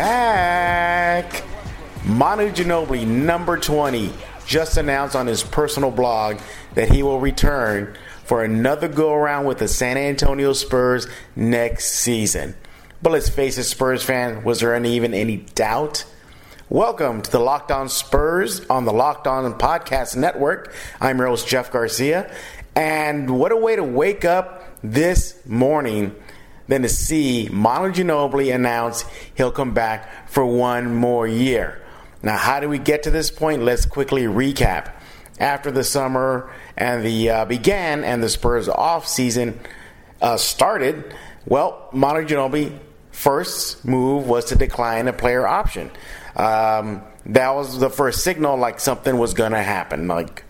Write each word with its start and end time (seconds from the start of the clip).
Back. 0.00 1.44
Manu 2.06 2.50
Ginobili, 2.50 3.06
number 3.06 3.58
20, 3.58 4.10
just 4.46 4.78
announced 4.78 5.14
on 5.14 5.26
his 5.26 5.42
personal 5.42 5.90
blog 5.90 6.38
that 6.72 6.90
he 6.90 7.02
will 7.02 7.20
return 7.20 7.94
for 8.24 8.42
another 8.42 8.88
go 8.88 9.12
around 9.12 9.44
with 9.44 9.58
the 9.58 9.68
San 9.68 9.98
Antonio 9.98 10.54
Spurs 10.54 11.06
next 11.36 11.84
season. 11.84 12.54
But 13.02 13.12
let's 13.12 13.28
face 13.28 13.58
it, 13.58 13.64
Spurs 13.64 14.02
fan, 14.02 14.42
was 14.42 14.60
there 14.60 14.74
any, 14.74 14.94
even 14.94 15.12
any 15.12 15.36
doubt? 15.36 16.06
Welcome 16.70 17.20
to 17.20 17.30
the 17.30 17.38
Locked 17.38 17.70
On 17.70 17.90
Spurs 17.90 18.64
on 18.70 18.86
the 18.86 18.94
Locked 18.94 19.26
On 19.26 19.52
Podcast 19.58 20.16
Network. 20.16 20.72
I'm 20.98 21.18
your 21.18 21.26
host, 21.26 21.46
Jeff 21.46 21.70
Garcia. 21.70 22.34
And 22.74 23.38
what 23.38 23.52
a 23.52 23.56
way 23.56 23.76
to 23.76 23.84
wake 23.84 24.24
up 24.24 24.64
this 24.82 25.44
morning 25.44 26.14
than 26.70 26.82
to 26.82 26.88
see 26.88 27.48
Manu 27.50 27.92
Ginobili 27.92 28.54
announce 28.54 29.04
he'll 29.34 29.50
come 29.50 29.74
back 29.74 30.28
for 30.28 30.46
one 30.46 30.94
more 30.94 31.26
year. 31.26 31.82
Now, 32.22 32.36
how 32.36 32.60
do 32.60 32.68
we 32.68 32.78
get 32.78 33.02
to 33.02 33.10
this 33.10 33.28
point? 33.28 33.62
Let's 33.62 33.84
quickly 33.84 34.22
recap. 34.22 34.92
After 35.40 35.72
the 35.72 35.82
summer 35.82 36.52
and 36.76 37.04
the 37.04 37.30
uh, 37.30 37.44
began 37.46 38.04
and 38.04 38.22
the 38.22 38.28
Spurs 38.28 38.68
off 38.68 39.08
season 39.08 39.58
uh, 40.22 40.36
started, 40.36 41.12
well, 41.44 41.88
Manu 41.92 42.24
Ginobili 42.24 42.78
first 43.10 43.84
move 43.84 44.28
was 44.28 44.44
to 44.46 44.54
decline 44.54 45.08
a 45.08 45.12
player 45.12 45.44
option. 45.46 45.90
Um, 46.36 47.02
that 47.26 47.50
was 47.50 47.80
the 47.80 47.90
first 47.90 48.22
signal 48.22 48.56
like 48.58 48.78
something 48.78 49.18
was 49.18 49.34
going 49.34 49.52
to 49.52 49.62
happen. 49.62 50.06
Like 50.06 50.44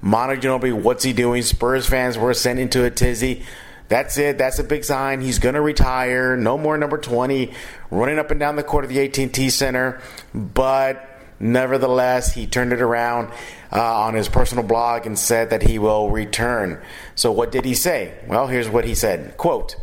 Manu 0.00 0.40
Ginobili, 0.40 0.72
what's 0.72 1.04
he 1.04 1.12
doing? 1.12 1.42
Spurs 1.42 1.86
fans 1.86 2.16
were 2.16 2.32
sent 2.32 2.58
into 2.58 2.84
a 2.84 2.90
tizzy. 2.90 3.44
That's 3.90 4.16
it. 4.18 4.38
That's 4.38 4.60
a 4.60 4.64
big 4.64 4.84
sign. 4.84 5.20
He's 5.20 5.40
going 5.40 5.56
to 5.56 5.60
retire. 5.60 6.36
No 6.36 6.56
more 6.56 6.78
number 6.78 6.96
20 6.96 7.52
running 7.90 8.20
up 8.20 8.30
and 8.30 8.38
down 8.38 8.54
the 8.54 8.62
court 8.62 8.84
of 8.84 8.90
the 8.90 9.00
AT&T 9.00 9.50
Center. 9.50 10.00
But 10.32 11.04
nevertheless, 11.40 12.32
he 12.32 12.46
turned 12.46 12.72
it 12.72 12.80
around 12.80 13.32
uh, 13.72 14.02
on 14.02 14.14
his 14.14 14.28
personal 14.28 14.62
blog 14.62 15.06
and 15.06 15.18
said 15.18 15.50
that 15.50 15.62
he 15.62 15.80
will 15.80 16.08
return. 16.08 16.80
So 17.16 17.32
what 17.32 17.50
did 17.50 17.64
he 17.64 17.74
say? 17.74 18.14
Well, 18.28 18.46
here's 18.46 18.68
what 18.68 18.84
he 18.84 18.94
said. 18.94 19.36
Quote, 19.36 19.74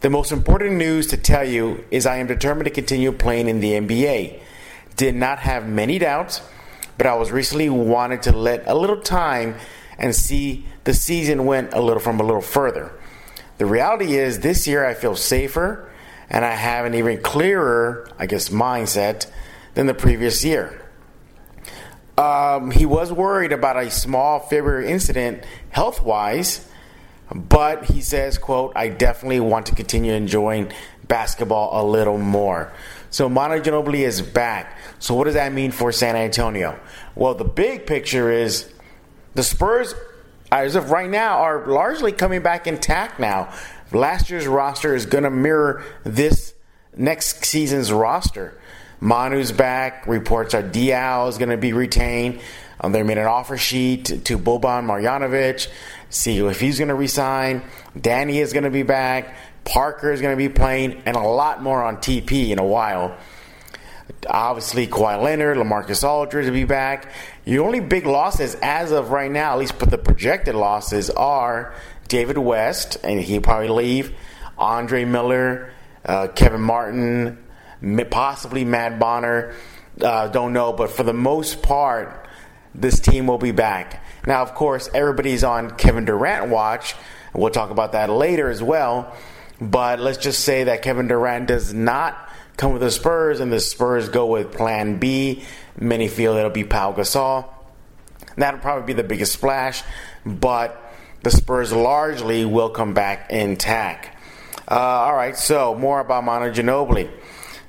the 0.00 0.10
most 0.10 0.32
important 0.32 0.74
news 0.74 1.06
to 1.06 1.16
tell 1.16 1.48
you 1.48 1.84
is 1.92 2.06
I 2.06 2.16
am 2.16 2.26
determined 2.26 2.64
to 2.64 2.72
continue 2.72 3.12
playing 3.12 3.48
in 3.48 3.60
the 3.60 3.70
NBA. 3.74 4.40
Did 4.96 5.14
not 5.14 5.38
have 5.38 5.68
many 5.68 6.00
doubts, 6.00 6.42
but 6.96 7.06
I 7.06 7.14
was 7.14 7.30
recently 7.30 7.68
wanted 7.68 8.22
to 8.22 8.32
let 8.32 8.66
a 8.66 8.74
little 8.74 9.00
time 9.00 9.54
and 9.96 10.12
see 10.12 10.66
the 10.82 10.92
season 10.92 11.44
went 11.46 11.72
a 11.72 11.80
little 11.80 12.00
from 12.00 12.18
a 12.18 12.24
little 12.24 12.40
further. 12.40 12.97
The 13.58 13.66
reality 13.66 14.16
is 14.16 14.40
this 14.40 14.66
year 14.66 14.84
I 14.84 14.94
feel 14.94 15.16
safer 15.16 15.90
and 16.30 16.44
I 16.44 16.52
have 16.52 16.86
an 16.86 16.94
even 16.94 17.20
clearer, 17.20 18.08
I 18.18 18.26
guess, 18.26 18.50
mindset 18.50 19.26
than 19.74 19.86
the 19.86 19.94
previous 19.94 20.44
year. 20.44 20.84
Um, 22.16 22.70
he 22.70 22.86
was 22.86 23.12
worried 23.12 23.52
about 23.52 23.76
a 23.76 23.90
small 23.90 24.40
February 24.40 24.90
incident 24.90 25.44
health 25.70 26.02
wise, 26.02 26.68
but 27.32 27.84
he 27.84 28.00
says, 28.00 28.38
quote, 28.38 28.72
I 28.74 28.88
definitely 28.88 29.40
want 29.40 29.66
to 29.66 29.74
continue 29.74 30.12
enjoying 30.12 30.72
basketball 31.06 31.80
a 31.80 31.82
little 31.84 32.18
more. 32.18 32.72
So 33.10 33.28
Manu 33.28 33.60
Ginobili 33.60 34.00
is 34.00 34.20
back. 34.20 34.76
So 34.98 35.14
what 35.14 35.24
does 35.24 35.34
that 35.34 35.52
mean 35.52 35.70
for 35.70 35.92
San 35.92 36.16
Antonio? 36.16 36.78
Well, 37.14 37.34
the 37.34 37.44
big 37.44 37.86
picture 37.86 38.30
is 38.30 38.70
the 39.34 39.42
Spurs, 39.42 39.94
as 40.50 40.76
of 40.76 40.90
right 40.90 41.10
now, 41.10 41.38
are 41.38 41.66
largely 41.66 42.12
coming 42.12 42.42
back 42.42 42.66
intact 42.66 43.20
now. 43.20 43.52
Last 43.92 44.30
year's 44.30 44.46
roster 44.46 44.94
is 44.94 45.06
going 45.06 45.24
to 45.24 45.30
mirror 45.30 45.82
this 46.04 46.54
next 46.96 47.44
season's 47.44 47.92
roster. 47.92 48.58
Manu's 49.00 49.52
back. 49.52 50.06
Reports 50.06 50.54
are 50.54 50.62
Diaw 50.62 51.28
is 51.28 51.38
going 51.38 51.50
to 51.50 51.56
be 51.56 51.72
retained. 51.72 52.40
Um, 52.80 52.92
they 52.92 53.02
made 53.02 53.18
an 53.18 53.26
offer 53.26 53.56
sheet 53.56 54.04
to 54.04 54.38
Boban 54.38 54.84
Marjanovic. 54.84 55.68
See 56.10 56.38
if 56.38 56.60
he's 56.60 56.78
going 56.78 56.88
to 56.88 56.94
resign. 56.94 57.62
Danny 58.00 58.38
is 58.38 58.52
going 58.52 58.64
to 58.64 58.70
be 58.70 58.82
back. 58.82 59.36
Parker 59.64 60.12
is 60.12 60.20
going 60.20 60.32
to 60.32 60.36
be 60.36 60.48
playing, 60.48 61.02
and 61.04 61.16
a 61.16 61.20
lot 61.20 61.62
more 61.62 61.82
on 61.82 61.98
TP 61.98 62.50
in 62.50 62.58
a 62.58 62.64
while. 62.64 63.16
Obviously, 64.28 64.86
Kawhi 64.86 65.22
Leonard, 65.22 65.56
Lamarcus 65.56 66.02
Aldridge 66.02 66.46
will 66.46 66.52
be 66.52 66.64
back. 66.64 67.12
Your 67.44 67.66
only 67.66 67.80
big 67.80 68.06
losses 68.06 68.56
as 68.62 68.90
of 68.90 69.10
right 69.10 69.30
now, 69.30 69.52
at 69.52 69.58
least 69.58 69.78
but 69.78 69.90
the 69.90 69.98
projected 69.98 70.54
losses, 70.54 71.10
are 71.10 71.74
David 72.08 72.38
West, 72.38 72.98
and 73.04 73.20
he'll 73.20 73.40
probably 73.40 73.68
leave. 73.68 74.14
Andre 74.56 75.04
Miller, 75.04 75.72
uh, 76.04 76.28
Kevin 76.28 76.60
Martin, 76.60 77.38
possibly 78.10 78.64
Matt 78.64 78.98
Bonner. 78.98 79.54
Uh, 80.00 80.28
don't 80.28 80.52
know, 80.52 80.72
but 80.72 80.90
for 80.90 81.02
the 81.02 81.12
most 81.12 81.62
part, 81.62 82.28
this 82.74 83.00
team 83.00 83.26
will 83.26 83.38
be 83.38 83.52
back. 83.52 84.04
Now, 84.26 84.42
of 84.42 84.54
course, 84.54 84.88
everybody's 84.94 85.44
on 85.44 85.70
Kevin 85.72 86.04
Durant 86.04 86.50
watch. 86.50 86.94
We'll 87.34 87.50
talk 87.50 87.70
about 87.70 87.92
that 87.92 88.10
later 88.10 88.48
as 88.48 88.62
well. 88.62 89.14
But 89.60 90.00
let's 90.00 90.18
just 90.18 90.44
say 90.44 90.64
that 90.64 90.82
Kevin 90.82 91.08
Durant 91.08 91.48
does 91.48 91.74
not 91.74 92.27
come 92.58 92.72
with 92.72 92.82
the 92.82 92.90
Spurs, 92.90 93.40
and 93.40 93.50
the 93.50 93.60
Spurs 93.60 94.10
go 94.10 94.26
with 94.26 94.52
Plan 94.52 94.98
B. 94.98 95.44
Many 95.80 96.08
feel 96.08 96.36
it'll 96.36 96.50
be 96.50 96.64
Pau 96.64 96.92
Gasol. 96.92 97.48
That'll 98.36 98.60
probably 98.60 98.86
be 98.86 98.92
the 98.92 99.08
biggest 99.08 99.32
splash, 99.32 99.82
but 100.26 100.78
the 101.22 101.30
Spurs 101.30 101.72
largely 101.72 102.44
will 102.44 102.68
come 102.68 102.92
back 102.92 103.30
intact. 103.30 104.16
Uh, 104.70 104.74
all 104.74 105.14
right, 105.14 105.36
so 105.36 105.74
more 105.74 106.00
about 106.00 106.24
Manu 106.24 106.52
Ginobili. 106.52 107.10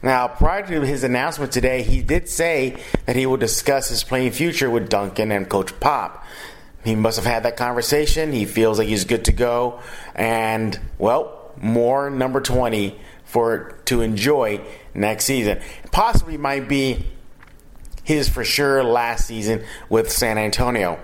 Now, 0.02 0.28
prior 0.28 0.66
to 0.66 0.82
his 0.82 1.04
announcement 1.04 1.52
today, 1.52 1.84
he 1.84 2.02
did 2.02 2.28
say 2.28 2.82
that 3.06 3.16
he 3.16 3.26
will 3.26 3.38
discuss 3.38 3.90
his 3.90 4.04
playing 4.04 4.32
future 4.32 4.70
with 4.70 4.90
Duncan 4.90 5.32
and 5.32 5.48
Coach 5.48 5.78
Pop. 5.80 6.26
He 6.84 6.96
must 6.96 7.18
have 7.18 7.26
had 7.26 7.44
that 7.44 7.58
conversation. 7.58 8.32
He 8.32 8.46
feels 8.46 8.80
like 8.80 8.88
he's 8.88 9.06
good 9.06 9.26
to 9.26 9.34
go. 9.34 9.82
And, 10.16 10.80
well, 10.98 11.52
more 11.62 12.10
number 12.10 12.40
20 12.40 12.98
for 13.26 13.78
to 13.86 14.02
enjoy 14.02 14.62
next 14.94 15.26
season. 15.26 15.60
Possibly 15.92 16.38
might 16.38 16.68
be 16.68 17.06
his 18.04 18.28
for 18.28 18.44
sure 18.44 18.84
last 18.84 19.28
season 19.28 19.64
with 19.90 20.12
San 20.12 20.38
Antonio. 20.38 21.00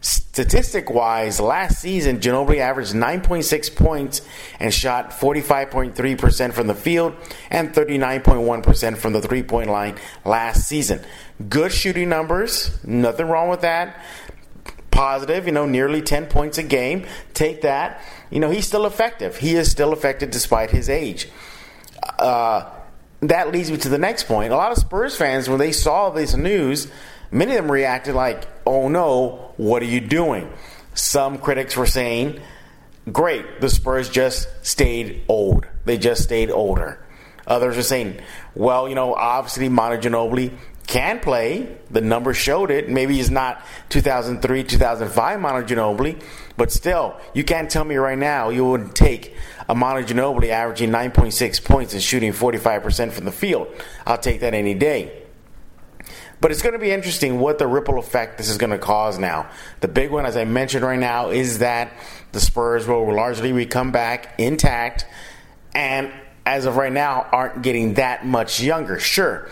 Statistic 0.00 0.88
wise, 0.88 1.40
last 1.40 1.80
season, 1.80 2.20
Ginobili 2.20 2.58
averaged 2.58 2.94
9.6 2.94 3.74
points 3.74 4.20
and 4.60 4.72
shot 4.72 5.10
45.3% 5.10 6.52
from 6.52 6.66
the 6.68 6.74
field 6.74 7.16
and 7.50 7.72
39.1% 7.72 8.96
from 8.96 9.12
the 9.12 9.20
three 9.20 9.42
point 9.42 9.68
line 9.68 9.96
last 10.24 10.68
season. 10.68 11.00
Good 11.48 11.72
shooting 11.72 12.08
numbers, 12.08 12.78
nothing 12.84 13.26
wrong 13.26 13.48
with 13.48 13.62
that. 13.62 14.00
Positive, 14.92 15.44
you 15.44 15.52
know, 15.52 15.66
nearly 15.66 16.00
10 16.00 16.26
points 16.26 16.56
a 16.56 16.62
game. 16.62 17.04
Take 17.34 17.62
that. 17.62 18.00
You 18.30 18.38
know, 18.38 18.50
he's 18.50 18.66
still 18.66 18.86
effective. 18.86 19.38
He 19.38 19.56
is 19.56 19.70
still 19.70 19.92
effective 19.92 20.30
despite 20.30 20.70
his 20.70 20.88
age. 20.88 21.28
Uh, 22.18 22.70
that 23.20 23.52
leads 23.52 23.70
me 23.70 23.78
to 23.78 23.88
the 23.88 23.98
next 23.98 24.24
point. 24.24 24.52
A 24.52 24.56
lot 24.56 24.72
of 24.72 24.78
Spurs 24.78 25.16
fans, 25.16 25.48
when 25.48 25.58
they 25.58 25.72
saw 25.72 26.10
this 26.10 26.34
news, 26.36 26.88
Many 27.30 27.52
of 27.56 27.64
them 27.64 27.72
reacted 27.72 28.14
like, 28.14 28.46
oh 28.66 28.88
no, 28.88 29.52
what 29.56 29.82
are 29.82 29.86
you 29.86 30.00
doing? 30.00 30.50
Some 30.94 31.38
critics 31.38 31.76
were 31.76 31.86
saying, 31.86 32.40
great, 33.10 33.60
the 33.60 33.68
Spurs 33.68 34.08
just 34.08 34.48
stayed 34.64 35.24
old. 35.28 35.66
They 35.84 35.98
just 35.98 36.22
stayed 36.22 36.50
older. 36.50 37.04
Others 37.46 37.78
are 37.78 37.82
saying, 37.82 38.20
well, 38.54 38.88
you 38.88 38.94
know, 38.94 39.14
obviously 39.14 39.68
Manu 39.68 39.96
Ginobili 39.98 40.56
can 40.86 41.20
play. 41.20 41.76
The 41.90 42.00
numbers 42.00 42.36
showed 42.36 42.70
it. 42.70 42.88
Maybe 42.88 43.14
he's 43.14 43.30
not 43.30 43.62
2003, 43.88 44.64
2005 44.64 45.40
Manu 45.40 45.66
Ginobili, 45.66 46.22
but 46.56 46.72
still, 46.72 47.18
you 47.34 47.44
can't 47.44 47.70
tell 47.70 47.84
me 47.84 47.96
right 47.96 48.18
now 48.18 48.50
you 48.50 48.64
wouldn't 48.64 48.94
take 48.94 49.34
a 49.68 49.74
Manu 49.74 50.06
Ginobili 50.06 50.50
averaging 50.50 50.90
9.6 50.90 51.64
points 51.64 51.92
and 51.92 52.02
shooting 52.02 52.32
45% 52.32 53.12
from 53.12 53.24
the 53.24 53.32
field. 53.32 53.68
I'll 54.06 54.18
take 54.18 54.40
that 54.40 54.54
any 54.54 54.74
day. 54.74 55.22
But 56.40 56.50
it's 56.50 56.62
going 56.62 56.74
to 56.74 56.78
be 56.78 56.90
interesting 56.90 57.40
what 57.40 57.58
the 57.58 57.66
ripple 57.66 57.98
effect 57.98 58.36
this 58.38 58.48
is 58.48 58.58
going 58.58 58.70
to 58.70 58.78
cause 58.78 59.18
now. 59.18 59.48
The 59.80 59.88
big 59.88 60.10
one, 60.10 60.26
as 60.26 60.36
I 60.36 60.44
mentioned 60.44 60.84
right 60.84 60.98
now, 60.98 61.30
is 61.30 61.60
that 61.60 61.92
the 62.32 62.40
Spurs 62.40 62.86
will 62.86 63.12
largely 63.12 63.64
come 63.66 63.90
back 63.90 64.34
intact 64.38 65.06
and, 65.74 66.12
as 66.44 66.66
of 66.66 66.76
right 66.76 66.92
now, 66.92 67.26
aren't 67.32 67.62
getting 67.62 67.94
that 67.94 68.26
much 68.26 68.60
younger. 68.60 68.98
Sure, 69.00 69.48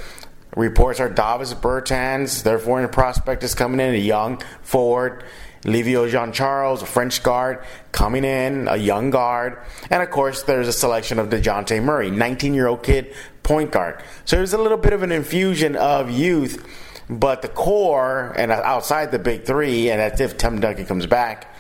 reports 0.57 1.01
are 1.01 1.09
Davis 1.09 1.55
Bertans, 1.55 2.43
their 2.43 2.59
foreign 2.59 2.89
prospect, 2.89 3.43
is 3.43 3.55
coming 3.55 3.81
in, 3.81 3.95
a 3.95 3.99
young 3.99 4.43
forward. 4.63 5.25
Livio 5.65 6.07
Jean 6.09 6.33
Charles, 6.33 6.83
a 6.83 6.87
French 6.87 7.23
guard, 7.23 7.65
coming 7.91 8.25
in, 8.25 8.69
a 8.69 8.77
young 8.77 9.11
guard. 9.11 9.59
And 9.91 10.03
of 10.03 10.11
course, 10.11 10.43
there's 10.43 10.69
a 10.69 10.73
selection 10.73 11.19
of 11.19 11.31
DeJounte 11.31 11.83
Murray, 11.83 12.11
19 12.11 12.55
year 12.55 12.67
old 12.67 12.83
kid, 12.83 13.15
point 13.43 13.73
guard. 13.73 14.03
So 14.25 14.37
there's 14.37 14.53
a 14.53 14.59
little 14.59 14.79
bit 14.79 14.93
of 14.93 15.03
an 15.03 15.11
infusion 15.11 15.77
of 15.77 16.11
youth, 16.11 16.67
but 17.09 17.43
the 17.43 17.49
core, 17.49 18.35
and 18.37 18.53
outside 18.53 19.11
the 19.11 19.19
big 19.19 19.45
three, 19.45 19.91
and 19.91 20.01
as 20.01 20.21
if 20.21 20.37
Tim 20.37 20.61
Duncan 20.61 20.87
comes 20.87 21.07
back, 21.07 21.55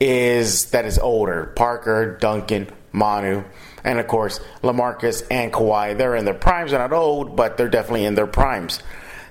is 0.00 0.66
that 0.66 0.84
is 0.84 0.98
older. 0.98 1.52
Parker, 1.56 2.16
Duncan, 2.18 2.68
Manu, 2.92 3.44
and 3.84 3.98
of 3.98 4.06
course, 4.08 4.40
Lamarcus 4.62 5.26
and 5.30 5.52
Kawhi. 5.52 5.96
They're 5.96 6.16
in 6.16 6.24
their 6.24 6.34
primes. 6.34 6.70
They're 6.70 6.80
not 6.80 6.92
old, 6.92 7.36
but 7.36 7.56
they're 7.56 7.68
definitely 7.68 8.06
in 8.06 8.14
their 8.14 8.26
primes. 8.26 8.82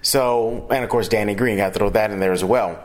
So, 0.02 0.68
and 0.70 0.84
of 0.84 0.90
course, 0.90 1.08
Danny 1.08 1.34
Green, 1.34 1.58
got 1.58 1.74
to 1.74 1.80
throw 1.80 1.90
that 1.90 2.12
in 2.12 2.20
there 2.20 2.34
as 2.34 2.44
well. 2.44 2.84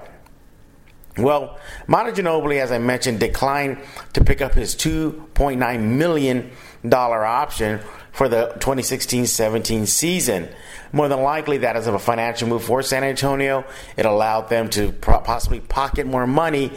Well, 1.17 1.59
Manu 1.89 2.13
Ginobili, 2.13 2.61
as 2.61 2.71
I 2.71 2.79
mentioned, 2.79 3.19
declined 3.19 3.79
to 4.13 4.25
pick 4.25 4.41
up 4.41 4.55
his 4.55 4.77
$2.9 4.77 5.81
million 5.83 6.53
option 6.93 7.81
for 8.13 8.29
the 8.29 8.55
2016-17 8.61 9.87
season. 9.89 10.49
More 10.93 11.09
than 11.09 11.21
likely, 11.23 11.59
that 11.59 11.77
is 11.77 11.89
a 11.89 11.99
financial 11.99 12.49
move 12.49 12.63
for 12.63 12.83
San 12.83 13.03
Antonio. 13.03 13.65
It 13.97 14.07
allowed 14.07 14.49
them 14.49 14.71
to 14.71 14.93
possibly 14.93 15.61
pocket 15.61 16.07
more 16.07 16.27
money 16.27 16.73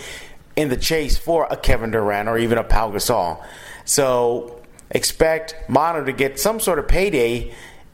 in 0.56 0.70
the 0.70 0.78
chase 0.78 1.18
for 1.18 1.48
a 1.50 1.56
Kevin 1.56 1.92
Durant 1.92 2.28
or 2.28 2.38
even 2.40 2.58
a 2.58 2.64
Pau 2.64 2.92
Gasol. 2.92 3.46
So 3.86 4.61
expect 4.92 5.56
Manu 5.68 6.06
to 6.06 6.14
get 6.14 6.40
some 6.40 6.60
sort 6.60 6.80
of 6.80 6.88
payday 6.88 7.54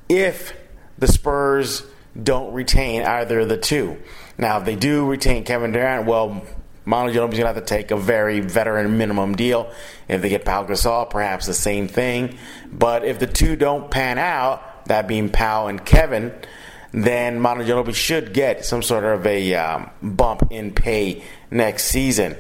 if 0.09 0.53
the 0.97 1.07
Spurs 1.07 1.83
don't 2.21 2.53
retain 2.53 3.03
either 3.03 3.41
of 3.41 3.49
the 3.49 3.57
two. 3.57 3.97
Now, 4.37 4.59
if 4.59 4.65
they 4.65 4.75
do 4.75 5.05
retain 5.05 5.43
Kevin 5.43 5.71
Durant, 5.71 6.07
well, 6.07 6.43
Manu 6.85 7.11
Ginobili 7.11 7.33
is 7.33 7.39
going 7.39 7.41
to 7.41 7.45
have 7.47 7.55
to 7.55 7.61
take 7.61 7.91
a 7.91 7.97
very 7.97 8.39
veteran 8.39 8.97
minimum 8.97 9.35
deal. 9.35 9.71
If 10.07 10.21
they 10.21 10.29
get 10.29 10.45
Pau 10.45 10.63
Gasol, 10.65 11.09
perhaps 11.09 11.45
the 11.45 11.53
same 11.53 11.87
thing. 11.87 12.37
But 12.71 13.03
if 13.03 13.19
the 13.19 13.27
two 13.27 13.55
don't 13.55 13.91
pan 13.91 14.17
out, 14.17 14.85
that 14.85 15.07
being 15.07 15.29
Pau 15.29 15.67
and 15.67 15.85
Kevin, 15.85 16.33
then 16.93 17.39
Manu 17.39 17.65
Ginobili 17.65 17.93
should 17.93 18.33
get 18.33 18.63
some 18.65 18.81
sort 18.81 19.03
of 19.03 19.27
a 19.27 19.53
um, 19.55 19.89
bump 20.01 20.43
in 20.49 20.73
pay 20.73 21.23
next 21.51 21.85
season. 21.85 22.37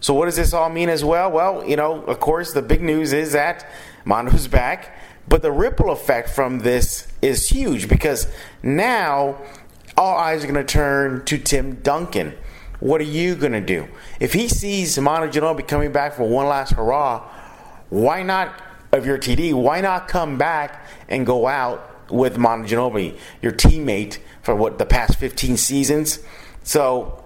So 0.00 0.12
what 0.12 0.26
does 0.26 0.36
this 0.36 0.52
all 0.52 0.68
mean 0.68 0.88
as 0.88 1.04
well? 1.04 1.30
Well, 1.30 1.66
you 1.66 1.76
know, 1.76 2.02
of 2.02 2.20
course, 2.20 2.52
the 2.52 2.62
big 2.62 2.82
news 2.82 3.12
is 3.12 3.32
that 3.32 3.66
Manu's 4.04 4.48
back, 4.48 4.96
but 5.26 5.42
the 5.42 5.52
ripple 5.52 5.90
effect 5.90 6.28
from 6.28 6.60
this 6.60 7.08
is 7.22 7.48
huge 7.48 7.88
because 7.88 8.26
now 8.62 9.40
all 9.96 10.16
eyes 10.16 10.44
are 10.44 10.48
going 10.48 10.64
to 10.64 10.72
turn 10.72 11.24
to 11.24 11.38
Tim 11.38 11.76
Duncan. 11.76 12.34
What 12.80 13.00
are 13.00 13.04
you 13.04 13.34
going 13.34 13.52
to 13.52 13.60
do? 13.60 13.88
If 14.20 14.32
he 14.32 14.48
sees 14.48 14.98
Manu 14.98 15.30
Ginobili 15.30 15.66
coming 15.66 15.92
back 15.92 16.14
for 16.14 16.28
one 16.28 16.46
last 16.46 16.74
hurrah, 16.74 17.26
why 17.88 18.22
not, 18.22 18.60
of 18.92 19.06
your 19.06 19.16
TD, 19.16 19.54
why 19.54 19.80
not 19.80 20.08
come 20.08 20.36
back 20.36 20.86
and 21.08 21.24
go 21.24 21.46
out 21.46 22.10
with 22.10 22.36
Manu 22.36 22.66
Ginobili, 22.66 23.18
your 23.40 23.52
teammate 23.52 24.18
for 24.42 24.54
what, 24.54 24.78
the 24.78 24.86
past 24.86 25.18
15 25.18 25.56
seasons? 25.56 26.18
So, 26.62 27.24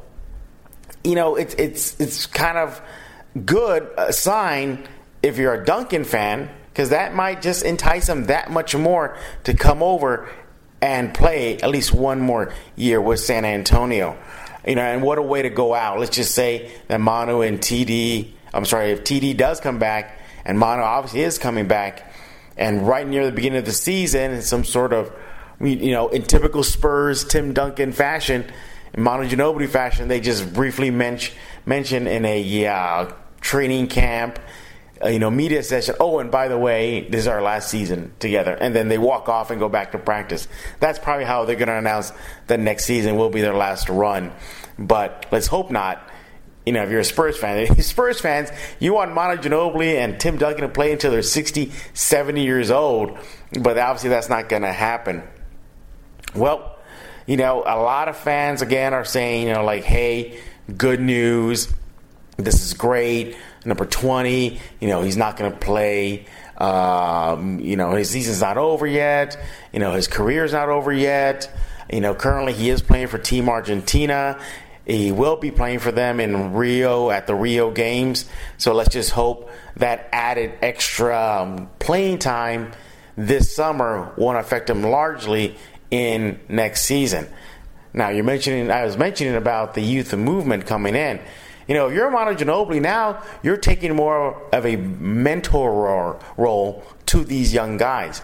you 1.03 1.15
know, 1.15 1.35
it's, 1.35 1.55
it's, 1.55 1.99
it's 2.01 2.27
kind 2.27 2.59
of 2.59 2.81
good 3.45 3.89
a 3.97 4.13
sign 4.13 4.87
if 5.23 5.39
you're 5.39 5.55
a 5.55 5.65
Duncan 5.65 6.05
fan 6.05 6.51
because 6.79 6.91
that 6.91 7.13
might 7.13 7.43
just 7.43 7.65
entice 7.65 8.09
him 8.09 8.27
that 8.27 8.53
much 8.53 8.73
more 8.77 9.17
to 9.43 9.53
come 9.53 9.83
over 9.83 10.29
and 10.81 11.13
play 11.13 11.59
at 11.59 11.71
least 11.71 11.93
one 11.93 12.21
more 12.21 12.55
year 12.77 13.01
with 13.01 13.19
San 13.19 13.45
Antonio. 13.45 14.17
You 14.65 14.77
know, 14.77 14.83
and 14.83 15.03
what 15.03 15.19
a 15.19 15.23
way 15.23 15.43
to 15.43 15.51
go 15.51 15.75
out. 15.75 15.99
Let's 15.99 16.15
just 16.15 16.37
say 16.37 16.71
that 16.87 17.01
Manu 17.01 17.41
and 17.41 17.59
TD, 17.59 18.31
I'm 18.55 18.65
sorry, 18.65 18.93
if 18.93 19.03
TD 19.03 19.37
does 19.37 19.59
come 19.59 19.81
back, 19.81 20.21
and 20.45 20.57
Manu 20.57 20.85
obviously 20.85 21.23
is 21.23 21.37
coming 21.37 21.67
back, 21.67 22.13
and 22.57 22.87
right 22.87 23.09
near 23.09 23.27
the 23.27 23.33
beginning 23.33 23.59
of 23.59 23.65
the 23.65 23.73
season, 23.73 24.31
in 24.31 24.43
some 24.43 24.63
sort 24.63 24.93
of, 24.93 25.13
you 25.61 25.91
know, 25.91 26.07
in 26.11 26.23
typical 26.23 26.63
Spurs 26.63 27.25
Tim 27.25 27.55
Duncan 27.55 27.91
fashion, 27.91 28.45
in 28.95 29.03
Manu 29.03 29.29
Ginobili 29.29 29.69
fashion, 29.69 30.07
they 30.07 30.21
just 30.21 30.55
briefly 30.55 30.93
mention 30.93 31.35
mention 31.67 32.07
in 32.07 32.25
a 32.25 32.67
uh, 32.69 33.11
training 33.41 33.89
camp 33.89 34.39
uh, 35.03 35.09
you 35.09 35.19
know, 35.19 35.31
media 35.31 35.63
session. 35.63 35.95
Oh, 36.01 36.19
and 36.19 36.31
by 36.31 36.49
the 36.49 36.59
way, 36.59 37.03
this 37.09 37.21
is 37.21 37.27
our 37.29 37.41
last 37.41 37.71
season 37.71 38.13
together. 38.19 38.55
And 38.55 38.75
then 38.75 38.89
they 38.89 38.99
walk 38.99 39.29
off 39.29 39.51
and 39.51 39.61
go 39.61 39.69
back 39.69 39.93
to 39.93 39.99
practice. 39.99 40.49
That's 40.81 40.99
probably 40.99 41.25
how 41.25 41.45
they're 41.45 41.57
going 41.57 41.69
to 41.69 41.77
announce 41.77 42.13
that 42.49 42.59
next 42.59 42.85
season 42.85 43.17
will 43.17 43.31
be 43.31 43.41
their 43.41 43.55
last 43.55 43.89
run. 43.89 44.33
But 44.79 45.27
let's 45.31 45.47
hope 45.47 45.71
not. 45.71 46.03
You 46.67 46.73
know, 46.73 46.83
if 46.83 46.91
you're 46.91 47.01
a 47.01 47.05
Spurs 47.05 47.39
fan, 47.39 47.81
Spurs 47.83 48.21
fans, 48.21 48.51
you 48.81 48.93
want 48.93 49.15
Manu 49.15 49.41
Ginobili 49.41 49.97
and 49.97 50.19
Tim 50.19 50.37
Duncan 50.37 50.63
to 50.63 50.69
play 50.69 50.93
until 50.93 51.13
they're 51.13 51.23
60, 51.23 51.73
70 51.95 52.45
years 52.45 52.71
old. 52.71 53.17
But 53.53 53.79
obviously, 53.79 54.11
that's 54.11 54.29
not 54.29 54.49
going 54.49 54.63
to 54.63 54.73
happen. 54.73 55.23
Well, 56.35 56.77
you 57.27 57.37
know, 57.37 57.63
a 57.63 57.79
lot 57.79 58.09
of 58.09 58.17
fans, 58.17 58.63
again, 58.63 58.95
are 58.95 59.05
saying, 59.05 59.47
you 59.47 59.55
know, 59.55 59.65
like, 59.65 59.85
hey, 59.85 60.41
good 60.77 61.01
news. 61.01 61.73
This 62.37 62.63
is 62.63 62.75
great 62.75 63.37
number 63.69 63.85
20, 63.85 64.59
you 64.81 64.89
know, 64.89 65.03
he's 65.03 65.17
not 65.17 65.37
going 65.37 65.53
to 65.53 65.59
play. 65.59 66.27
Um, 66.57 67.61
you 67.61 67.77
know, 67.77 67.93
his 67.93 68.11
season's 68.11 68.41
not 68.41 68.59
over 68.59 68.87
yet. 68.87 69.41
You 69.73 69.79
know, 69.79 69.93
his 69.93 70.09
career's 70.09 70.53
not 70.53 70.69
over 70.69 70.93
yet. 70.93 71.53
You 71.93 72.01
know, 72.01 72.15
currently 72.15 72.53
he 72.53 72.71
is 72.71 72.83
playing 72.83 73.07
for 73.07 73.19
Team 73.19 73.49
Argentina. 73.49 74.41
He 74.85 75.13
will 75.13 75.37
be 75.37 75.51
playing 75.51 75.81
for 75.81 75.93
them 75.93 76.19
in 76.19 76.55
Rio 76.55 77.11
at 77.11 77.27
the 77.27 77.35
Rio 77.35 77.71
Games. 77.71 78.25
So 78.57 78.73
let's 78.73 78.89
just 78.89 79.11
hope 79.11 79.51
that 79.77 80.09
added 80.13 80.55
extra 80.63 81.43
um, 81.43 81.71
playing 81.79 82.19
time 82.19 82.73
this 83.17 83.55
summer 83.55 84.13
won't 84.17 84.39
affect 84.39 84.71
him 84.71 84.83
largely 84.83 85.57
in 85.91 86.41
next 86.49 86.83
season. 86.83 87.29
Now 87.93 88.11
you're 88.11 88.25
mentioning 88.25 88.71
I 88.71 88.85
was 88.85 88.97
mentioning 88.97 89.35
about 89.35 89.75
the 89.75 89.83
youth 89.83 90.15
movement 90.15 90.67
coming 90.67 90.95
in. 90.95 91.21
You 91.69 91.75
know, 91.75 91.89
if 91.89 91.95
you're 91.95 92.11
Manu 92.11 92.35
Ginobili 92.35 92.81
now, 92.81 93.23
you're 93.43 93.59
taking 93.59 93.95
more 93.95 94.43
of 94.53 94.65
a 94.65 94.77
mentor 94.77 96.19
role 96.39 96.83
to 97.07 97.25
these 97.25 97.53
young 97.53 97.77
guys. 97.77 98.23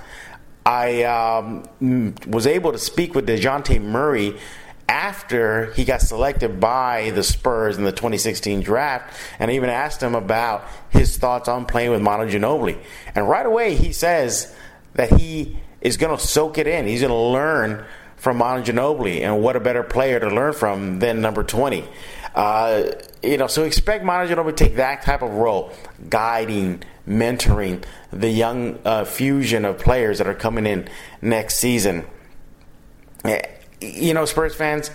I 0.64 1.02
um, 1.02 2.14
was 2.26 2.46
able 2.46 2.72
to 2.72 2.78
speak 2.78 3.14
with 3.14 3.28
DeJounte 3.28 3.82
Murray 3.82 4.38
after 4.88 5.72
he 5.74 5.84
got 5.84 6.00
selected 6.00 6.58
by 6.58 7.10
the 7.10 7.22
Spurs 7.22 7.76
in 7.76 7.84
the 7.84 7.92
2016 7.92 8.62
draft, 8.62 9.14
and 9.38 9.50
I 9.50 9.54
even 9.54 9.68
asked 9.68 10.02
him 10.02 10.14
about 10.14 10.66
his 10.88 11.18
thoughts 11.18 11.46
on 11.46 11.66
playing 11.66 11.90
with 11.90 12.00
Manu 12.00 12.30
Ginobili. 12.30 12.78
And 13.14 13.28
right 13.28 13.44
away, 13.44 13.74
he 13.74 13.92
says 13.92 14.54
that 14.94 15.12
he 15.12 15.58
is 15.82 15.98
going 15.98 16.16
to 16.16 16.22
soak 16.22 16.56
it 16.56 16.66
in. 16.66 16.86
He's 16.86 17.02
going 17.02 17.10
to 17.10 17.16
learn 17.16 17.84
from 18.16 18.38
Manu 18.38 18.64
Ginobili, 18.64 19.20
and 19.20 19.42
what 19.42 19.54
a 19.54 19.60
better 19.60 19.82
player 19.82 20.18
to 20.18 20.28
learn 20.28 20.54
from 20.54 20.98
than 20.98 21.20
number 21.20 21.42
20. 21.42 21.84
Uh, 22.34 22.90
you 23.22 23.36
know, 23.36 23.46
so 23.46 23.62
expect 23.62 24.04
Ginobili 24.04 24.56
to 24.56 24.64
take 24.64 24.76
that 24.76 25.02
type 25.02 25.22
of 25.22 25.30
role, 25.30 25.72
guiding, 26.08 26.82
mentoring 27.06 27.84
the 28.12 28.28
young 28.28 28.78
uh, 28.84 29.04
fusion 29.04 29.64
of 29.64 29.78
players 29.78 30.18
that 30.18 30.26
are 30.26 30.34
coming 30.34 30.66
in 30.66 30.88
next 31.22 31.56
season. 31.56 32.04
Eh, 33.24 33.40
you 33.80 34.14
know, 34.14 34.24
Spurs 34.24 34.54
fans, 34.54 34.90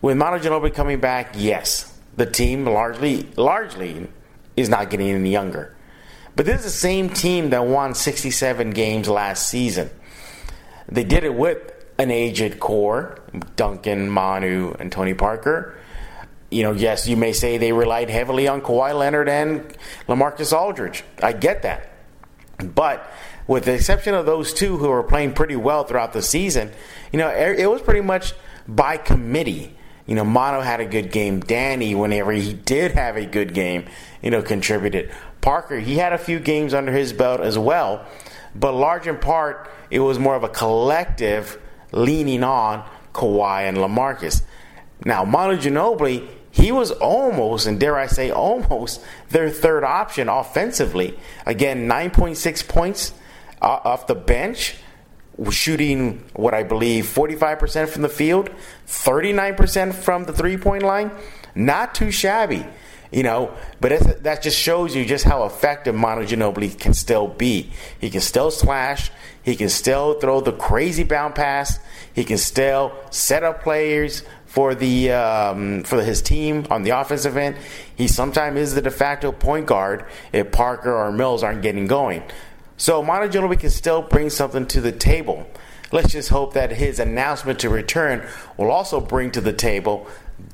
with 0.00 0.16
Manu 0.16 0.38
Ginobili 0.42 0.72
coming 0.72 1.00
back, 1.00 1.34
yes, 1.36 1.98
the 2.16 2.26
team 2.26 2.64
largely, 2.64 3.28
largely 3.36 4.08
is 4.56 4.68
not 4.68 4.90
getting 4.90 5.08
any 5.08 5.30
younger. 5.30 5.74
But 6.36 6.46
this 6.46 6.60
is 6.60 6.64
the 6.64 6.70
same 6.70 7.10
team 7.10 7.50
that 7.50 7.66
won 7.66 7.94
67 7.94 8.70
games 8.70 9.08
last 9.08 9.48
season. 9.48 9.90
They 10.88 11.04
did 11.04 11.24
it 11.24 11.34
with 11.34 11.58
an 11.98 12.10
aged 12.10 12.60
core 12.60 13.18
Duncan, 13.56 14.08
Manu, 14.08 14.74
and 14.78 14.90
Tony 14.90 15.14
Parker. 15.14 15.76
You 16.50 16.64
know, 16.64 16.72
yes, 16.72 17.06
you 17.06 17.16
may 17.16 17.32
say 17.32 17.58
they 17.58 17.72
relied 17.72 18.10
heavily 18.10 18.48
on 18.48 18.60
Kawhi 18.60 18.98
Leonard 18.98 19.28
and 19.28 19.76
Lamarcus 20.08 20.52
Aldridge. 20.52 21.04
I 21.22 21.32
get 21.32 21.62
that. 21.62 21.92
But 22.58 23.08
with 23.46 23.64
the 23.64 23.74
exception 23.74 24.14
of 24.14 24.26
those 24.26 24.52
two 24.52 24.76
who 24.76 24.88
were 24.88 25.02
playing 25.02 25.32
pretty 25.32 25.56
well 25.56 25.84
throughout 25.84 26.12
the 26.12 26.22
season, 26.22 26.70
you 27.12 27.18
know, 27.18 27.28
er, 27.28 27.54
it 27.54 27.70
was 27.70 27.82
pretty 27.82 28.00
much 28.00 28.34
by 28.66 28.96
committee. 28.96 29.76
You 30.06 30.16
know, 30.16 30.24
Manu 30.24 30.60
had 30.60 30.80
a 30.80 30.86
good 30.86 31.12
game. 31.12 31.40
Danny, 31.40 31.94
whenever 31.94 32.32
he 32.32 32.52
did 32.52 32.92
have 32.92 33.16
a 33.16 33.26
good 33.26 33.54
game, 33.54 33.86
you 34.22 34.30
know, 34.30 34.42
contributed. 34.42 35.12
Parker, 35.40 35.78
he 35.78 35.96
had 35.96 36.12
a 36.12 36.18
few 36.18 36.38
games 36.40 36.74
under 36.74 36.92
his 36.92 37.12
belt 37.12 37.40
as 37.40 37.56
well, 37.58 38.04
but 38.54 38.72
large 38.72 39.06
in 39.06 39.16
part, 39.16 39.70
it 39.90 40.00
was 40.00 40.18
more 40.18 40.34
of 40.34 40.44
a 40.44 40.48
collective 40.48 41.60
leaning 41.92 42.44
on 42.44 42.84
Kawhi 43.14 43.68
and 43.68 43.78
Lamarcus. 43.78 44.42
Now, 45.04 45.24
Manu 45.24 45.56
Ginobili, 45.56 46.28
he 46.50 46.72
was 46.72 46.90
almost, 46.90 47.66
and 47.66 47.78
dare 47.78 47.96
I 47.96 48.06
say 48.06 48.30
almost, 48.30 49.04
their 49.30 49.50
third 49.50 49.84
option 49.84 50.28
offensively. 50.28 51.18
Again, 51.46 51.88
9.6 51.88 52.68
points 52.68 53.12
uh, 53.62 53.80
off 53.84 54.06
the 54.06 54.14
bench, 54.14 54.76
shooting 55.50 56.22
what 56.34 56.52
I 56.52 56.64
believe 56.64 57.06
45% 57.06 57.88
from 57.88 58.02
the 58.02 58.08
field, 58.08 58.50
39% 58.86 59.94
from 59.94 60.24
the 60.24 60.32
three 60.32 60.56
point 60.56 60.82
line. 60.82 61.10
Not 61.54 61.94
too 61.94 62.10
shabby, 62.10 62.64
you 63.10 63.22
know, 63.22 63.54
but 63.80 64.22
that 64.22 64.42
just 64.42 64.58
shows 64.58 64.94
you 64.94 65.04
just 65.04 65.24
how 65.24 65.44
effective 65.44 65.94
Manu 65.94 66.26
Ginobili 66.26 66.78
can 66.78 66.94
still 66.94 67.28
be. 67.28 67.70
He 68.00 68.10
can 68.10 68.20
still 68.20 68.50
slash, 68.50 69.10
he 69.42 69.56
can 69.56 69.68
still 69.68 70.20
throw 70.20 70.40
the 70.40 70.52
crazy 70.52 71.04
bound 71.04 71.34
pass, 71.34 71.78
he 72.12 72.24
can 72.24 72.38
still 72.38 72.92
set 73.10 73.42
up 73.42 73.62
players 73.62 74.22
for 74.50 74.74
the 74.74 75.12
um, 75.12 75.84
for 75.84 76.02
his 76.02 76.20
team 76.20 76.66
on 76.70 76.82
the 76.82 76.90
offensive 76.90 77.36
end. 77.36 77.56
He 77.94 78.08
sometimes 78.08 78.58
is 78.58 78.74
the 78.74 78.82
de 78.82 78.90
facto 78.90 79.30
point 79.30 79.66
guard 79.66 80.04
if 80.32 80.50
Parker 80.50 80.92
or 80.92 81.12
Mills 81.12 81.44
aren't 81.44 81.62
getting 81.62 81.86
going. 81.86 82.24
So 82.76 83.00
Ginobili 83.00 83.60
can 83.60 83.70
still 83.70 84.02
bring 84.02 84.28
something 84.28 84.66
to 84.66 84.80
the 84.80 84.90
table. 84.90 85.46
Let's 85.92 86.10
just 86.10 86.30
hope 86.30 86.54
that 86.54 86.72
his 86.72 86.98
announcement 86.98 87.60
to 87.60 87.70
return 87.70 88.26
will 88.56 88.72
also 88.72 89.00
bring 89.00 89.30
to 89.32 89.40
the 89.40 89.52
table 89.52 90.08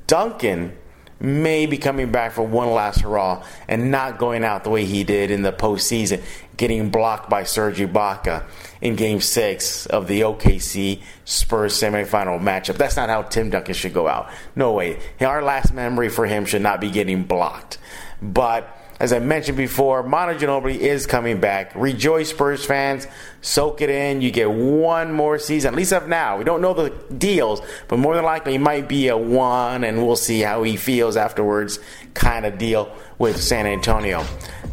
Duncan 0.06 0.76
may 1.20 1.66
be 1.66 1.78
coming 1.78 2.12
back 2.12 2.32
for 2.32 2.42
one 2.42 2.70
last 2.70 3.00
hurrah 3.00 3.44
and 3.68 3.90
not 3.90 4.18
going 4.18 4.44
out 4.44 4.64
the 4.64 4.70
way 4.70 4.84
he 4.84 5.04
did 5.04 5.30
in 5.30 5.42
the 5.42 5.52
postseason, 5.52 6.22
getting 6.56 6.90
blocked 6.90 7.30
by 7.30 7.44
Serge 7.44 7.78
Ibaka 7.78 8.44
in 8.80 8.96
Game 8.96 9.20
Six 9.20 9.86
of 9.86 10.06
the 10.08 10.20
OKC 10.20 11.00
Spurs 11.24 11.74
semifinal 11.74 12.40
matchup. 12.40 12.76
That's 12.76 12.96
not 12.96 13.08
how 13.08 13.22
Tim 13.22 13.50
Duncan 13.50 13.74
should 13.74 13.94
go 13.94 14.08
out. 14.08 14.30
No 14.54 14.72
way. 14.72 14.98
Our 15.20 15.42
last 15.42 15.72
memory 15.72 16.08
for 16.08 16.26
him 16.26 16.44
should 16.44 16.62
not 16.62 16.80
be 16.80 16.90
getting 16.90 17.24
blocked. 17.24 17.78
But 18.20 18.75
as 18.98 19.12
I 19.12 19.18
mentioned 19.18 19.58
before, 19.58 20.02
Manu 20.02 20.38
Ginobili 20.38 20.78
is 20.78 21.06
coming 21.06 21.38
back. 21.38 21.72
Rejoice, 21.74 22.30
Spurs 22.30 22.64
fans. 22.64 23.06
Soak 23.42 23.82
it 23.82 23.90
in. 23.90 24.22
You 24.22 24.30
get 24.30 24.50
one 24.50 25.12
more 25.12 25.38
season, 25.38 25.74
at 25.74 25.76
least 25.76 25.92
of 25.92 26.08
now. 26.08 26.38
We 26.38 26.44
don't 26.44 26.62
know 26.62 26.72
the 26.72 26.90
deals, 27.14 27.60
but 27.88 27.98
more 27.98 28.14
than 28.14 28.24
likely, 28.24 28.54
it 28.54 28.60
might 28.60 28.88
be 28.88 29.08
a 29.08 29.16
one, 29.16 29.84
and 29.84 30.06
we'll 30.06 30.16
see 30.16 30.40
how 30.40 30.62
he 30.62 30.76
feels 30.76 31.16
afterwards 31.16 31.78
kind 32.14 32.46
of 32.46 32.56
deal 32.56 32.90
with 33.18 33.40
San 33.40 33.66
Antonio. 33.66 34.24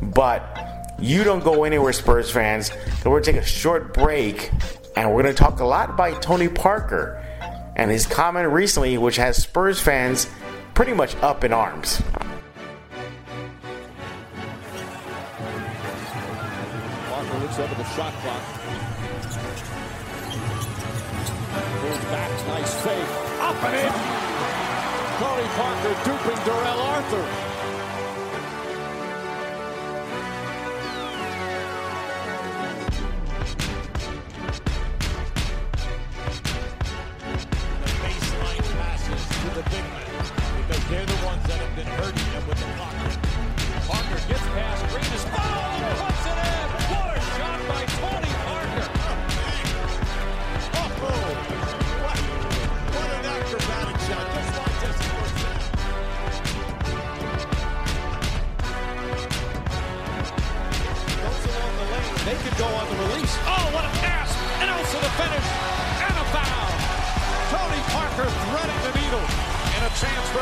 But 0.01 0.96
you 1.00 1.25
don't 1.25 1.44
go 1.44 1.65
anywhere, 1.65 1.92
Spurs 1.92 2.32
fans. 2.32 2.68
So 2.68 3.10
we're 3.10 3.20
going 3.20 3.24
to 3.24 3.32
take 3.34 3.42
a 3.42 3.46
short 3.46 3.94
break, 3.94 4.51
and 4.96 5.13
we're 5.13 5.24
going 5.24 5.36
to 5.36 5.39
talk 5.39 5.60
a 5.60 5.65
lot 5.65 5.89
about 5.89 6.22
Tony 6.22 6.48
Parker 6.48 7.22
and 7.75 7.92
his 7.92 8.06
comment 8.06 8.50
recently, 8.50 8.98
which 8.98 9.18
has 9.18 9.36
Spurs 9.36 9.82
fans 9.82 10.27
pretty 10.75 10.94
much 10.94 11.15
up 11.18 11.44
in 11.44 11.51
arms. 11.51 12.01
Looks 17.57 17.72
over 17.72 17.75
the 17.75 17.89
shot 17.89 18.13
clock. 18.22 18.41
Moves 21.81 22.05
back, 22.05 22.48
nice 22.48 22.74
fake. 22.81 23.10
Up 23.41 23.63
and 23.63 23.75
in. 23.75 23.93
Tony 25.19 25.48
Parker 25.53 25.93
duping 26.03 26.45
Darrell 26.45 26.81
Arthur. 26.81 27.25
the 37.81 37.91
baseline 38.01 38.67
passes 38.79 39.24
to 39.29 39.48
the 39.53 39.63
big 39.69 39.86
men 39.93 40.10
because 40.57 40.83
they're 40.89 41.05
the 41.05 41.25
ones 41.25 41.43
that 41.43 41.60
have 41.60 41.75
been 41.75 41.86
hurting 41.86 42.31
them 42.31 42.48
with 42.48 42.57
the 42.57 42.65
clock. 42.77 42.93
Parker 43.88 44.27
gets 44.27 44.41
past 44.41 44.81
Green 44.89 45.13
is 45.13 45.25
oh, 45.38 45.62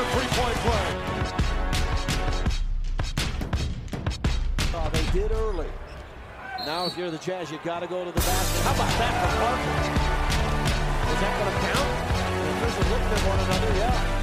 three-point 0.06 0.58
play. 0.66 0.88
Oh, 4.74 4.90
they 4.92 5.06
did 5.12 5.32
early. 5.32 5.68
Now 6.66 6.86
if 6.86 6.98
you're 6.98 7.12
the 7.12 7.18
Jazz, 7.18 7.52
you've 7.52 7.64
got 7.64 7.80
to 7.80 7.88
go 7.88 8.06
to 8.06 8.12
the 8.12 8.20
basket. 8.20 8.64
How 8.64 8.74
about 8.76 8.90
that 9.00 9.14
for 9.22 9.30
Parker? 9.42 9.74
Is 11.12 11.20
that 11.22 11.34
going 11.40 11.52
to 11.52 11.60
count? 11.68 11.92
Are 12.62 12.90
looking 12.90 13.12
at 13.12 13.22
one 13.28 13.40
another, 13.40 13.74
yeah. 13.78 14.21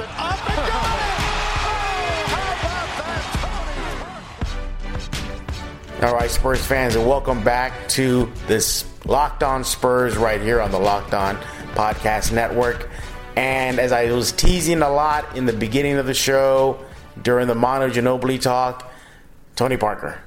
Up 0.00 0.50
and 0.50 0.56
got 0.56 1.00
it! 1.00 1.08
All 6.04 6.14
right, 6.14 6.30
Spurs 6.30 6.64
fans, 6.64 6.94
and 6.94 7.08
welcome 7.08 7.42
back 7.42 7.88
to 7.88 8.30
this 8.46 8.84
Locked 9.04 9.42
On 9.42 9.64
Spurs 9.64 10.16
right 10.16 10.40
here 10.40 10.60
on 10.60 10.70
the 10.70 10.78
Locked 10.78 11.12
On 11.12 11.36
Podcast 11.74 12.32
Network. 12.32 12.88
And 13.34 13.80
as 13.80 13.90
I 13.90 14.12
was 14.12 14.30
teasing 14.32 14.82
a 14.82 14.90
lot 14.90 15.36
in 15.36 15.46
the 15.46 15.52
beginning 15.52 15.96
of 15.96 16.06
the 16.06 16.14
show 16.14 16.78
during 17.22 17.48
the 17.48 17.54
Manu 17.54 17.92
Ginobili 17.92 18.40
talk, 18.40 18.92
Tony 19.56 19.76
Parker. 19.76 20.20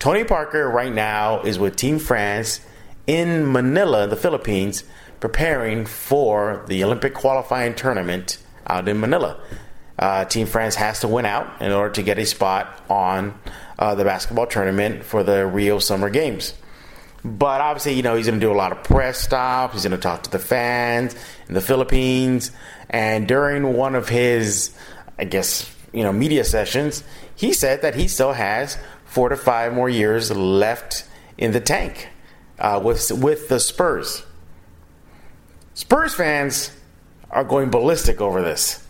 Tony 0.00 0.24
Parker 0.24 0.68
right 0.68 0.92
now 0.92 1.42
is 1.42 1.58
with 1.58 1.76
Team 1.76 1.98
France 2.00 2.60
in 3.06 3.52
Manila, 3.52 4.06
the 4.06 4.16
Philippines, 4.16 4.82
preparing 5.20 5.86
for 5.86 6.64
the 6.66 6.82
Olympic 6.82 7.14
qualifying 7.14 7.74
tournament 7.74 8.38
out 8.68 8.88
in 8.88 9.00
Manila. 9.00 9.40
Uh, 9.98 10.24
Team 10.24 10.46
France 10.46 10.76
has 10.76 11.00
to 11.00 11.08
win 11.08 11.24
out 11.24 11.60
in 11.60 11.72
order 11.72 11.92
to 11.94 12.02
get 12.02 12.18
a 12.18 12.26
spot 12.26 12.82
on 12.88 13.38
uh, 13.78 13.94
the 13.94 14.04
basketball 14.04 14.46
tournament 14.46 15.04
for 15.04 15.22
the 15.22 15.46
Rio 15.46 15.78
Summer 15.78 16.08
Games. 16.08 16.54
But 17.24 17.60
obviously, 17.60 17.94
you 17.94 18.02
know, 18.02 18.14
he's 18.14 18.26
going 18.26 18.38
to 18.38 18.46
do 18.46 18.52
a 18.52 18.54
lot 18.54 18.70
of 18.70 18.84
press 18.84 19.18
stops. 19.18 19.74
He's 19.74 19.82
going 19.82 19.92
to 19.92 19.98
talk 19.98 20.22
to 20.24 20.30
the 20.30 20.38
fans 20.38 21.16
in 21.48 21.54
the 21.54 21.60
Philippines. 21.60 22.52
And 22.88 23.26
during 23.26 23.74
one 23.74 23.96
of 23.96 24.08
his, 24.08 24.74
I 25.18 25.24
guess, 25.24 25.68
you 25.92 26.04
know, 26.04 26.12
media 26.12 26.44
sessions, 26.44 27.02
he 27.34 27.52
said 27.52 27.82
that 27.82 27.96
he 27.96 28.06
still 28.06 28.32
has 28.32 28.78
four 29.04 29.28
to 29.30 29.36
five 29.36 29.72
more 29.72 29.88
years 29.88 30.30
left 30.30 31.04
in 31.36 31.50
the 31.52 31.60
tank 31.60 32.08
uh, 32.58 32.80
with 32.82 33.10
with 33.10 33.48
the 33.48 33.58
Spurs. 33.58 34.24
Spurs 35.74 36.14
fans 36.14 36.70
are 37.30 37.44
going 37.44 37.70
ballistic 37.70 38.20
over 38.20 38.42
this. 38.42 38.84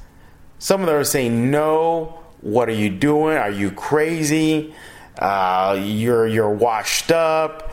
Some 0.59 0.81
of 0.81 0.87
them 0.87 0.97
are 0.97 1.05
saying, 1.05 1.51
"No, 1.51 2.19
what 2.41 2.69
are 2.69 2.73
you 2.75 2.91
doing? 2.91 3.37
Are 3.37 3.51
you 3.51 3.71
crazy? 3.71 4.75
Uh, 5.19 5.79
you're 5.81 6.27
you're 6.27 6.51
washed 6.51 7.11
up. 7.11 7.71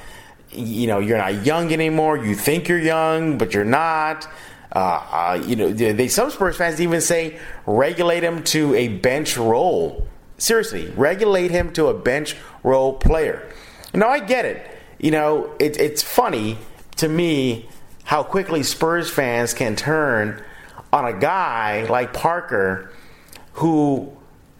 You 0.52 0.88
know, 0.88 1.00
you're 1.00 1.18
not 1.18 1.46
young 1.46 1.74
anymore. 1.74 2.18
You 2.18 2.36
think 2.36 2.68
you're 2.68 2.80
young, 2.80 3.38
but 3.38 3.54
you're 3.54 3.66
not." 3.66 4.28
Uh, 4.76 4.80
uh, 5.12 5.44
you 5.46 5.56
know, 5.56 5.72
they, 5.72 6.08
some 6.10 6.30
Spurs 6.30 6.58
fans 6.58 6.82
even 6.82 7.00
say 7.00 7.40
regulate 7.66 8.24
him 8.24 8.44
to 8.44 8.76
a 8.76 8.90
bench 8.90 9.38
role. 9.38 10.06
Seriously, 10.38 10.92
regulate 10.98 11.50
him 11.50 11.72
to 11.74 11.88
a 11.88 11.94
bench 11.94 12.36
role 12.62 12.94
player. 12.94 13.50
Now 13.94 14.10
I 14.10 14.20
get 14.20 14.44
it. 14.44 14.70
You 15.00 15.12
know, 15.12 15.56
it, 15.60 15.80
it's 15.80 16.04
funny 16.04 16.58
to 16.98 17.08
me 17.08 17.70
how 18.04 18.24
quickly 18.24 18.64
Spurs 18.64 19.10
fans 19.10 19.54
can 19.54 19.76
turn 19.76 20.44
on 20.92 21.06
a 21.06 21.14
guy 21.14 21.86
like 21.90 22.14
Parker 22.14 22.92
who 23.54 24.12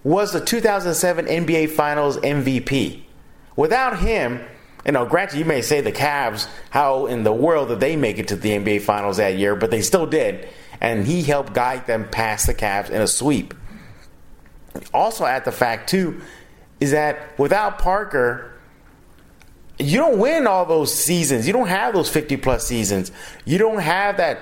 was 0.04 0.34
the 0.34 0.40
2007 0.40 1.26
NBA 1.26 1.72
Finals 1.72 2.18
MVP. 2.18 3.02
Without 3.56 4.00
him, 4.00 4.42
you 4.86 4.92
know, 4.92 5.06
granted, 5.06 5.40
you 5.40 5.46
may 5.46 5.62
say 5.62 5.82
the 5.82 5.92
Cavs, 5.92 6.48
how 6.70 7.08
in 7.08 7.24
the 7.24 7.34
world 7.34 7.70
did 7.70 7.80
they 7.80 7.96
make 7.96 8.20
it 8.20 8.28
to 8.28 8.36
the 8.36 8.52
NBA 8.52 8.82
Finals 8.82 9.18
that 9.18 9.38
year, 9.38 9.56
but 9.56 9.72
they 9.72 9.82
still 9.82 10.06
did. 10.06 10.48
And 10.80 11.06
he 11.06 11.24
helped 11.24 11.54
guide 11.54 11.88
them 11.88 12.08
past 12.10 12.46
the 12.46 12.54
Cavs 12.54 12.90
in 12.90 13.02
a 13.02 13.08
sweep. 13.08 13.54
Also, 14.94 15.26
at 15.26 15.46
the 15.46 15.52
fact, 15.52 15.90
too, 15.90 16.22
is 16.80 16.92
that 16.92 17.40
without 17.40 17.80
Parker, 17.80 18.52
you 19.80 19.98
don't 19.98 20.20
win 20.20 20.48
all 20.48 20.66
those 20.66 20.94
seasons. 20.94 21.48
You 21.48 21.54
don't 21.54 21.68
have 21.68 21.94
those 21.94 22.10
50 22.10 22.38
plus 22.38 22.68
seasons. 22.68 23.12
You 23.46 23.58
don't 23.58 23.80
have 23.80 24.18
that 24.18 24.40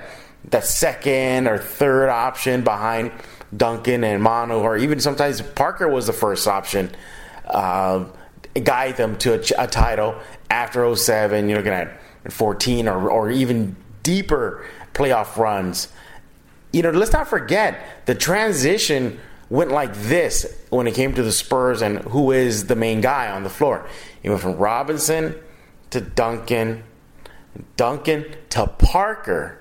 that 0.50 0.64
second 0.64 1.48
or 1.48 1.58
third 1.58 2.08
option 2.08 2.62
behind 2.62 3.12
Duncan 3.56 4.04
and 4.04 4.22
Manu, 4.22 4.54
or 4.54 4.76
even 4.76 5.00
sometimes 5.00 5.40
Parker 5.40 5.88
was 5.88 6.06
the 6.06 6.12
first 6.12 6.46
option. 6.46 6.90
Uh, 7.46 8.04
guide 8.62 8.96
them 8.96 9.16
to 9.18 9.34
a, 9.34 9.64
a, 9.64 9.66
title 9.66 10.14
after 10.48 10.94
07. 10.94 11.48
You're 11.48 11.58
looking 11.58 11.72
at 11.72 12.00
14 12.32 12.88
or, 12.88 13.10
or 13.10 13.30
even 13.30 13.76
deeper 14.02 14.64
playoff 14.92 15.36
runs. 15.36 15.88
You 16.72 16.82
know, 16.82 16.90
let's 16.90 17.12
not 17.12 17.28
forget 17.28 18.06
the 18.06 18.14
transition 18.14 19.18
went 19.50 19.70
like 19.70 19.94
this 19.94 20.64
when 20.70 20.86
it 20.86 20.94
came 20.94 21.14
to 21.14 21.22
the 21.22 21.32
Spurs 21.32 21.82
and 21.82 21.98
who 21.98 22.32
is 22.32 22.66
the 22.66 22.76
main 22.76 23.00
guy 23.00 23.30
on 23.30 23.42
the 23.42 23.50
floor. 23.50 23.86
He 24.22 24.28
went 24.28 24.40
from 24.40 24.56
Robinson 24.56 25.34
to 25.90 26.00
Duncan, 26.00 26.82
Duncan 27.76 28.24
to 28.50 28.66
Parker. 28.66 29.60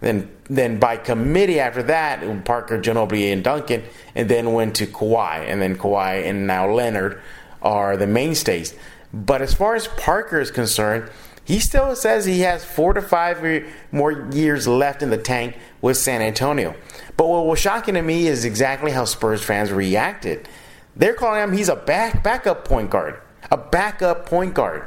Then, 0.00 0.30
then 0.44 0.78
by 0.78 0.96
committee 0.96 1.60
after 1.60 1.82
that, 1.84 2.44
Parker, 2.44 2.78
Ginobili, 2.78 3.32
and 3.32 3.44
Duncan, 3.44 3.82
and 4.14 4.28
then 4.28 4.52
went 4.52 4.76
to 4.76 4.86
Kawhi, 4.86 5.46
and 5.46 5.60
then 5.60 5.76
Kawhi 5.76 6.24
and 6.24 6.46
now 6.46 6.70
Leonard 6.70 7.20
are 7.62 7.96
the 7.96 8.06
mainstays. 8.06 8.74
But 9.12 9.42
as 9.42 9.52
far 9.52 9.74
as 9.74 9.88
Parker 9.88 10.40
is 10.40 10.50
concerned, 10.50 11.10
he 11.44 11.58
still 11.58 11.96
says 11.96 12.24
he 12.24 12.40
has 12.40 12.64
four 12.64 12.92
to 12.94 13.02
five 13.02 13.44
more 13.90 14.28
years 14.32 14.68
left 14.68 15.02
in 15.02 15.10
the 15.10 15.18
tank 15.18 15.58
with 15.82 15.96
San 15.96 16.22
Antonio. 16.22 16.74
But 17.16 17.26
what 17.26 17.46
was 17.46 17.58
shocking 17.58 17.94
to 17.94 18.02
me 18.02 18.28
is 18.28 18.44
exactly 18.44 18.92
how 18.92 19.04
Spurs 19.04 19.42
fans 19.42 19.72
reacted. 19.72 20.48
They're 20.96 21.14
calling 21.14 21.42
him 21.42 21.52
he's 21.52 21.68
a 21.68 21.76
back 21.76 22.22
backup 22.22 22.66
point 22.66 22.90
guard, 22.90 23.20
a 23.50 23.56
backup 23.56 24.26
point 24.26 24.54
guard. 24.54 24.86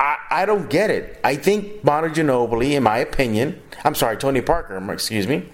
I, 0.00 0.16
I 0.30 0.46
don't 0.46 0.70
get 0.70 0.90
it. 0.90 1.20
I 1.22 1.36
think 1.36 1.84
Manu 1.84 2.08
Ginobili, 2.08 2.72
in 2.72 2.82
my 2.82 2.98
opinion, 2.98 3.60
I'm 3.84 3.94
sorry, 3.94 4.16
Tony 4.16 4.40
Parker, 4.40 4.78
excuse 4.90 5.28
me, 5.28 5.50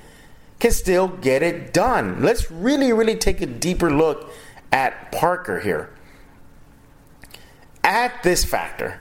can 0.61 0.71
still 0.71 1.09
get 1.09 1.43
it 1.43 1.75
done. 1.75 2.23
Let's 2.23 2.49
really, 2.51 2.93
really 2.93 3.17
take 3.17 3.41
a 3.41 3.47
deeper 3.47 3.91
look 3.91 4.31
at 4.71 5.11
Parker 5.11 5.59
here. 5.59 5.91
At 7.83 8.23
this 8.23 8.45
factor, 8.45 9.01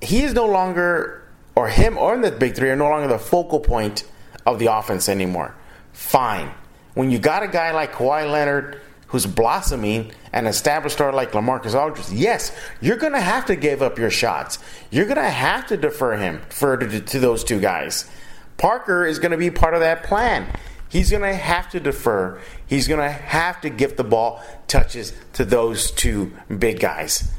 he 0.00 0.22
is 0.22 0.34
no 0.34 0.46
longer, 0.46 1.28
or 1.56 1.68
him 1.68 1.98
or 1.98 2.16
the 2.16 2.30
big 2.30 2.54
three 2.54 2.70
are 2.70 2.76
no 2.76 2.88
longer 2.88 3.08
the 3.08 3.18
focal 3.18 3.58
point 3.58 4.04
of 4.46 4.60
the 4.60 4.66
offense 4.66 5.08
anymore. 5.08 5.54
Fine. 5.92 6.52
When 6.94 7.10
you 7.10 7.18
got 7.18 7.42
a 7.42 7.48
guy 7.48 7.72
like 7.72 7.92
Kawhi 7.92 8.30
Leonard 8.30 8.80
who's 9.08 9.26
blossoming, 9.26 10.12
an 10.32 10.46
established 10.46 10.96
star 10.96 11.12
like 11.12 11.32
LaMarcus 11.32 11.74
Aldridge, 11.74 12.10
yes, 12.10 12.56
you're 12.80 12.96
going 12.96 13.12
to 13.12 13.20
have 13.20 13.46
to 13.46 13.56
give 13.56 13.82
up 13.82 13.98
your 13.98 14.10
shots. 14.10 14.58
You're 14.90 15.04
going 15.04 15.16
to 15.16 15.30
have 15.30 15.66
to 15.68 15.76
defer 15.76 16.16
him 16.16 16.42
further 16.48 16.88
to, 16.88 17.00
to 17.00 17.18
those 17.20 17.44
two 17.44 17.60
guys. 17.60 18.10
Parker 18.58 19.06
is 19.06 19.18
going 19.18 19.32
to 19.32 19.36
be 19.36 19.50
part 19.50 19.74
of 19.74 19.80
that 19.80 20.02
plan. 20.02 20.46
He's 20.88 21.10
going 21.10 21.22
to 21.22 21.34
have 21.34 21.70
to 21.70 21.80
defer. 21.80 22.40
He's 22.66 22.88
going 22.88 23.00
to 23.00 23.10
have 23.10 23.60
to 23.62 23.70
give 23.70 23.96
the 23.96 24.04
ball 24.04 24.42
touches 24.66 25.12
to 25.34 25.44
those 25.44 25.90
two 25.90 26.32
big 26.58 26.80
guys. 26.80 27.30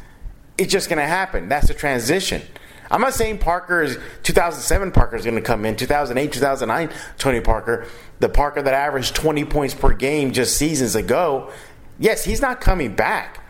It's 0.57 0.71
just 0.71 0.89
going 0.89 0.99
to 0.99 1.07
happen. 1.07 1.49
That's 1.49 1.67
the 1.67 1.73
transition. 1.73 2.41
I'm 2.89 3.01
not 3.01 3.13
saying 3.13 3.39
Parker 3.39 3.81
is 3.81 3.97
2007 4.23 4.91
Parker 4.91 5.15
is 5.15 5.23
going 5.23 5.35
to 5.35 5.41
come 5.41 5.65
in 5.65 5.75
2008 5.75 6.31
2009 6.31 6.95
Tony 7.17 7.41
Parker. 7.41 7.87
The 8.19 8.29
Parker 8.29 8.61
that 8.61 8.73
averaged 8.73 9.15
20 9.15 9.45
points 9.45 9.73
per 9.73 9.93
game 9.93 10.31
just 10.31 10.57
seasons 10.57 10.95
ago 10.95 11.51
yes 11.99 12.23
he's 12.23 12.41
not 12.41 12.61
coming 12.61 12.95
back. 12.95 13.43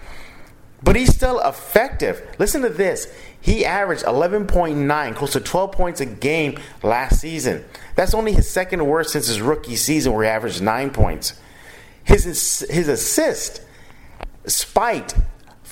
But 0.83 0.95
he's 0.95 1.13
still 1.13 1.39
effective. 1.39 2.21
Listen 2.37 2.61
to 2.61 2.69
this. 2.69 3.11
He 3.41 3.65
averaged 3.65 4.03
11.9 4.03 5.15
close 5.15 5.33
to 5.33 5.39
12 5.39 5.71
points 5.71 6.01
a 6.01 6.05
game 6.05 6.59
last 6.83 7.19
season. 7.19 7.65
That's 7.95 8.13
only 8.13 8.31
his 8.31 8.47
second 8.47 8.85
worst 8.85 9.11
since 9.11 9.27
his 9.27 9.41
rookie 9.41 9.75
season 9.75 10.13
where 10.13 10.23
he 10.23 10.29
averaged 10.29 10.61
9 10.61 10.91
points. 10.91 11.39
His 12.03 12.23
his 12.69 12.87
assist 12.87 13.61
spiked 14.45 15.15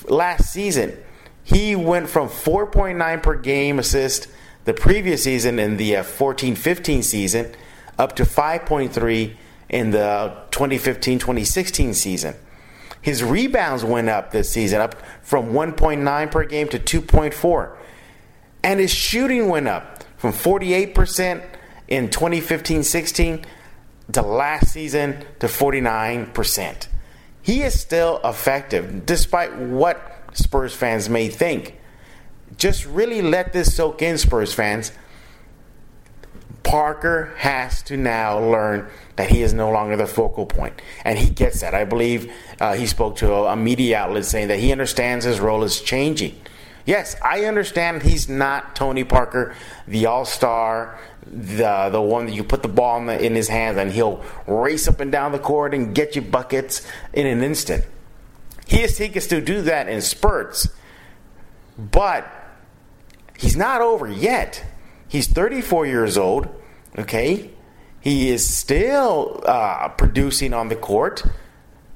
last 0.10 0.52
season 0.52 0.98
he 1.46 1.76
went 1.76 2.10
from 2.10 2.28
4.9 2.28 3.24
per 3.24 3.36
game 3.36 3.78
assist 3.80 4.28
the 4.66 4.74
previous 4.74 5.24
season 5.24 5.60
in 5.60 5.78
the 5.78 6.02
14 6.02 6.54
uh, 6.54 6.56
15 6.56 7.04
season 7.04 7.52
up 8.00 8.16
to 8.16 8.24
5.3 8.24 9.36
in 9.70 9.92
the 9.92 10.36
2015 10.50 11.20
2016 11.20 11.94
season. 11.94 12.36
His 13.00 13.24
rebounds 13.24 13.84
went 13.84 14.10
up 14.10 14.32
this 14.32 14.50
season, 14.50 14.82
up 14.82 14.96
from 15.22 15.54
1.9 15.54 16.32
per 16.32 16.44
game 16.46 16.68
to 16.70 16.80
2.4. 16.80 17.78
And 18.64 18.80
his 18.80 18.92
shooting 18.92 19.48
went 19.48 19.68
up 19.68 20.04
from 20.18 20.34
48% 20.34 21.44
in 21.88 22.10
2015 22.10 22.82
16 22.82 23.46
to 24.14 24.22
last 24.24 24.74
season 24.74 25.24
to 25.40 25.46
49%. 25.46 26.88
He 27.44 27.62
is 27.62 27.80
still 27.80 28.20
effective 28.24 29.06
despite 29.06 29.56
what 29.56 30.15
Spurs 30.36 30.74
fans 30.76 31.10
may 31.10 31.30
think. 31.30 31.80
Just 32.58 32.86
really 32.86 33.22
let 33.22 33.54
this 33.54 33.76
soak 33.76 34.02
in, 34.02 34.18
Spurs 34.18 34.54
fans. 34.54 34.92
Parker 36.64 37.34
has 37.38 37.82
to 37.84 37.98
now 37.98 38.40
learn 38.40 38.90
that 39.18 39.30
he 39.30 39.42
is 39.42 39.54
no 39.54 39.72
longer 39.72 39.96
the 39.96 40.08
focal 40.08 40.46
point, 40.46 40.82
and 41.04 41.18
he 41.18 41.30
gets 41.30 41.62
that. 41.62 41.74
I 41.74 41.86
believe 41.86 42.32
uh, 42.60 42.74
he 42.74 42.88
spoke 42.88 43.18
to 43.18 43.32
a, 43.32 43.54
a 43.54 43.56
media 43.56 44.00
outlet 44.00 44.26
saying 44.26 44.48
that 44.48 44.60
he 44.60 44.72
understands 44.72 45.26
his 45.26 45.40
role 45.40 45.64
is 45.64 45.82
changing. 45.82 46.40
Yes, 46.86 47.16
I 47.24 47.46
understand 47.46 48.04
he's 48.04 48.30
not 48.30 48.76
Tony 48.76 49.04
Parker, 49.04 49.56
the 49.88 50.06
All 50.06 50.26
Star, 50.26 51.00
the 51.26 51.90
the 51.92 52.02
one 52.02 52.26
that 52.28 52.34
you 52.34 52.44
put 52.44 52.62
the 52.62 52.68
ball 52.68 53.00
in, 53.00 53.08
the, 53.08 53.24
in 53.24 53.34
his 53.34 53.48
hands 53.48 53.78
and 53.78 53.92
he'll 53.92 54.24
race 54.46 54.88
up 54.88 55.00
and 55.00 55.12
down 55.12 55.32
the 55.32 55.40
court 55.40 55.74
and 55.74 55.96
get 55.96 56.16
you 56.16 56.22
buckets 56.22 56.86
in 57.14 57.26
an 57.26 57.42
instant. 57.42 57.84
He, 58.68 58.82
is, 58.82 58.98
he 58.98 59.10
can 59.10 59.22
still 59.22 59.42
do 59.42 59.62
that 59.64 59.88
in 59.88 60.02
spurts, 60.02 60.68
but 61.78 62.28
he's 63.38 63.56
not 63.56 63.82
over 63.82 64.08
yet. 64.10 64.64
He's 65.08 65.28
34 65.28 65.86
years 65.86 66.18
old, 66.18 66.48
okay? 66.98 67.52
He 68.02 68.30
is 68.30 68.48
still 68.48 69.44
uh, 69.46 69.90
producing 69.90 70.54
on 70.54 70.70
the 70.70 70.76
court. 70.76 71.24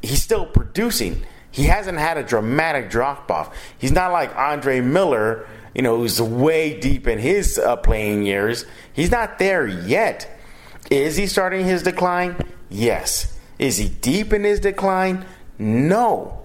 He's 0.01 0.21
still 0.21 0.45
producing. 0.45 1.25
He 1.51 1.63
hasn't 1.63 1.97
had 1.97 2.17
a 2.17 2.23
dramatic 2.23 2.89
drop 2.89 3.29
off. 3.32 3.55
He's 3.77 3.91
not 3.91 4.12
like 4.12 4.36
Andre 4.36 4.82
Miller, 4.82 5.47
you 5.73 5.82
know, 5.82 5.97
who's 5.97 6.21
way 6.21 6.79
deep 6.79 7.08
in 7.08 7.19
his 7.19 7.58
uh, 7.58 7.75
playing 7.77 8.25
years. 8.25 8.65
He's 8.93 9.12
not 9.12 9.39
there 9.39 9.67
yet. 9.67 10.39
Is 10.89 11.15
he 11.15 11.27
starting 11.27 11.65
his 11.65 11.84
decline? 11.84 12.36
Yes. 12.69 13.38
Is 13.58 13.77
he 13.77 13.89
deep 13.89 14.34
in 14.34 14.43
his 14.43 14.60
decline? 14.60 15.25
No. 15.58 16.38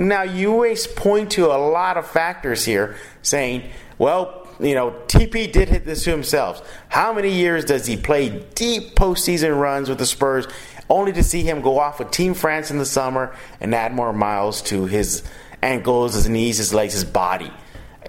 Now, 0.00 0.22
you 0.22 0.50
always 0.52 0.86
point 0.86 1.32
to 1.32 1.52
a 1.52 1.60
lot 1.60 1.98
of 1.98 2.06
factors 2.06 2.64
here 2.64 2.96
saying, 3.20 3.70
well, 3.98 4.48
you 4.58 4.74
know, 4.74 4.92
TP 5.08 5.52
did 5.52 5.68
hit 5.68 5.84
this 5.84 6.04
to 6.04 6.10
himself. 6.10 6.66
How 6.88 7.12
many 7.12 7.30
years 7.30 7.66
does 7.66 7.84
he 7.84 7.98
play 7.98 8.42
deep 8.54 8.94
postseason 8.94 9.60
runs 9.60 9.90
with 9.90 9.98
the 9.98 10.06
Spurs 10.06 10.48
only 10.88 11.12
to 11.12 11.22
see 11.22 11.42
him 11.42 11.60
go 11.60 11.78
off 11.78 11.98
with 11.98 12.10
Team 12.10 12.32
France 12.32 12.70
in 12.70 12.78
the 12.78 12.86
summer 12.86 13.36
and 13.60 13.74
add 13.74 13.94
more 13.94 14.14
miles 14.14 14.62
to 14.62 14.86
his 14.86 15.22
ankles, 15.62 16.14
his 16.14 16.30
knees, 16.30 16.56
his 16.56 16.72
legs, 16.72 16.94
his 16.94 17.04
body? 17.04 17.52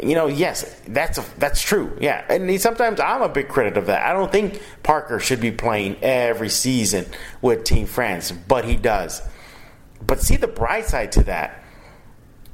You 0.01 0.15
know, 0.15 0.27
yes, 0.27 0.63
that's 0.87 1.17
a, 1.17 1.25
that's 1.39 1.61
true. 1.61 1.97
Yeah, 1.99 2.23
and 2.29 2.59
sometimes 2.61 3.01
I'm 3.01 3.21
a 3.21 3.27
big 3.27 3.49
critic 3.49 3.75
of 3.75 3.87
that. 3.87 4.05
I 4.05 4.13
don't 4.13 4.31
think 4.31 4.61
Parker 4.81 5.19
should 5.19 5.41
be 5.41 5.51
playing 5.51 5.97
every 6.01 6.47
season 6.47 7.05
with 7.41 7.65
Team 7.65 7.85
France, 7.85 8.31
but 8.31 8.63
he 8.63 8.77
does. 8.77 9.21
But 10.07 10.21
see 10.21 10.37
the 10.37 10.47
bright 10.47 10.85
side 10.85 11.11
to 11.13 11.23
that. 11.23 11.60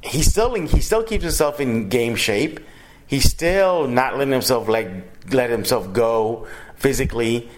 He 0.02 0.22
still 0.22 0.54
he 0.54 0.80
still 0.80 1.02
keeps 1.02 1.24
himself 1.24 1.60
in 1.60 1.88
game 1.88 2.14
shape. 2.14 2.60
He's 3.06 3.28
still 3.28 3.88
not 3.88 4.16
letting 4.16 4.32
himself 4.32 4.68
like 4.68 4.88
let 5.32 5.50
himself 5.50 5.92
go 5.92 6.46
physically 6.76 7.48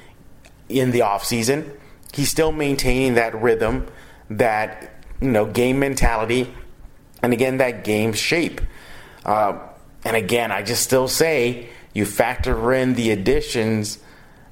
in 0.69 0.91
the 0.91 1.03
off 1.03 1.25
season. 1.25 1.71
He's 2.13 2.31
still 2.31 2.53
maintaining 2.53 3.15
that 3.15 3.41
rhythm, 3.41 3.87
that 4.31 5.05
you 5.21 5.31
know 5.31 5.47
game 5.47 5.79
mentality, 5.79 6.53
and 7.23 7.33
again 7.33 7.59
that 7.59 7.85
game 7.85 8.13
shape. 8.13 8.61
Uh, 9.25 9.59
and 10.05 10.17
again, 10.17 10.51
I 10.51 10.63
just 10.63 10.83
still 10.83 11.09
say 11.09 11.69
you 11.93 12.07
factor 12.07 12.73
in 12.73 12.95
the 12.95 13.11
additions 13.11 13.99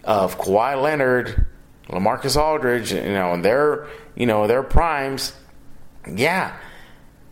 of 0.04 0.38
Kawhi 0.38 0.80
Leonard, 0.80 1.46
LaMarcus 1.88 2.36
Aldridge, 2.36 2.92
you 2.92 3.02
know, 3.02 3.32
and 3.32 3.44
their 3.44 3.86
you 4.14 4.26
know 4.26 4.46
their 4.46 4.62
primes. 4.62 5.32
Yeah, 6.06 6.56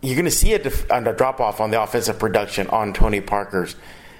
you're 0.07 0.17
going 0.17 0.25
to 0.25 0.31
see 0.31 0.55
a, 0.55 0.59
def- 0.59 0.89
a, 0.91 1.13
drop 1.13 1.41
off 1.41 1.61
on 1.61 1.71
the 1.71 1.81
offensive 1.81 2.19
production 2.19 2.67
on 2.69 2.93
Tony 2.93 3.21
Parker's 3.21 3.77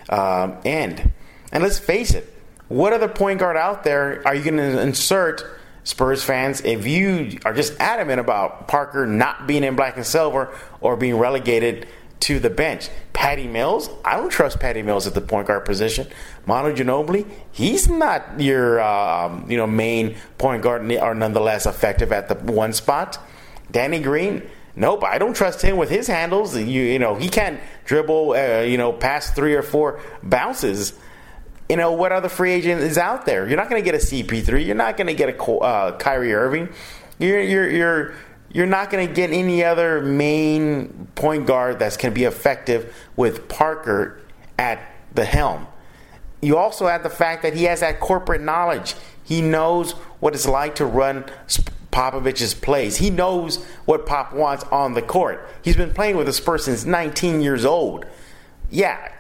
um, 0.09 0.59
end. 0.65 1.13
And 1.53 1.63
let's 1.63 1.79
face 1.79 2.15
it, 2.15 2.33
what 2.69 2.93
other 2.93 3.09
point 3.09 3.41
guard 3.41 3.57
out 3.57 3.85
there 3.85 4.23
are 4.27 4.35
you 4.35 4.43
going 4.43 4.57
to 4.57 4.81
insert? 4.81 5.45
Spurs 5.85 6.25
fans, 6.25 6.63
if 6.63 6.85
you 6.85 7.39
are 7.45 7.55
just 7.55 7.79
adamant 7.79 8.19
about 8.19 8.67
Parker 8.67 9.07
not 9.07 9.47
being 9.47 9.63
in 9.63 9.77
black 9.77 9.97
and 9.97 10.05
silver 10.05 10.53
or 10.81 10.97
being 10.97 11.17
relegated 11.17 11.87
to 12.21 12.41
the 12.41 12.51
bench. 12.51 12.89
Patty 13.13 13.47
Mills, 13.47 13.89
I 14.05 14.17
don't 14.17 14.31
trust 14.31 14.59
Patty 14.59 14.83
Mills 14.83 15.07
at 15.07 15.15
the 15.15 15.21
point 15.21 15.47
guard 15.47 15.65
position. 15.65 16.07
Manu 16.45 16.75
Ginobili, 16.75 17.29
he's 17.53 17.89
not 17.89 18.41
your 18.41 18.81
uh, 18.81 19.43
you 19.49 19.57
know 19.57 19.67
main 19.67 20.17
point 20.39 20.63
guard 20.63 20.91
or 20.93 21.15
nonetheless 21.15 21.67
effective 21.67 22.13
at 22.13 22.29
the 22.29 22.35
one 22.53 22.73
spot. 22.73 23.19
Danny 23.71 24.01
Green, 24.01 24.43
nope, 24.77 25.03
I 25.05 25.19
don't 25.19 25.35
trust 25.35 25.63
him 25.63 25.77
with 25.77 25.91
his 25.91 26.07
handles. 26.07 26.57
You 26.57 26.65
you 26.65 26.99
know 26.99 27.17
he 27.17 27.29
can't 27.29 27.61
dribble 27.85 28.33
uh, 28.33 28.61
you 28.61 28.79
know 28.79 28.93
past 28.93 29.35
three 29.35 29.55
or 29.55 29.63
four 29.63 30.01
bounces. 30.23 30.93
You 31.69 31.77
know 31.77 31.93
what 31.93 32.13
other 32.13 32.29
free 32.29 32.53
agent 32.53 32.83
is 32.83 32.97
out 32.97 33.27
there? 33.27 33.49
You're 33.49 33.57
not 33.57 33.69
going 33.69 33.83
to 33.83 33.85
get 33.85 33.97
a 33.97 34.05
CP3. 34.05 34.65
You're 34.65 34.77
not 34.77 34.97
going 34.97 35.09
to 35.09 35.15
get 35.15 35.29
a 35.29 35.45
uh, 35.45 35.97
Kyrie 35.97 36.33
Irving. 36.33 36.69
You're 37.19 37.41
you're 37.41 37.69
you're 37.69 38.15
you're 38.53 38.67
not 38.67 38.91
going 38.91 39.07
to 39.07 39.13
get 39.13 39.33
any 39.33 39.65
other 39.65 40.01
main 40.01 41.09
point 41.15 41.47
guard 41.47 41.79
that's 41.79 41.97
going 41.97 42.13
to 42.13 42.15
be 42.15 42.25
effective 42.25 42.95
with 43.17 43.49
Parker 43.49 44.21
at 44.59 44.81
the 45.15 45.25
helm. 45.25 45.67
You 46.41 46.57
also 46.57 46.87
have 46.87 47.03
the 47.03 47.11
fact 47.11 47.43
that 47.43 47.55
he 47.55 47.65
has 47.65 47.81
that 47.81 47.99
corporate 47.99 48.43
knowledge. 48.43 48.95
He 49.25 49.41
knows 49.41 49.93
what 50.21 50.35
it's 50.35 50.47
like 50.47 50.77
to 50.77 50.87
run 50.87 51.25
Popovich's 51.97 52.53
plays. 52.53 52.99
He 52.99 53.09
knows 53.09 53.65
what 53.87 54.05
Pop 54.05 54.35
wants 54.35 54.65
on 54.65 54.93
the 54.93 55.01
court. 55.01 55.49
He's 55.63 55.77
been 55.77 55.95
playing 55.95 56.19
with 56.19 56.27
the 56.27 56.33
Spurs 56.35 56.67
since 56.67 56.85
19 56.85 57.41
years 57.41 57.65
old. 57.65 58.05
Yeah, 58.71 59.11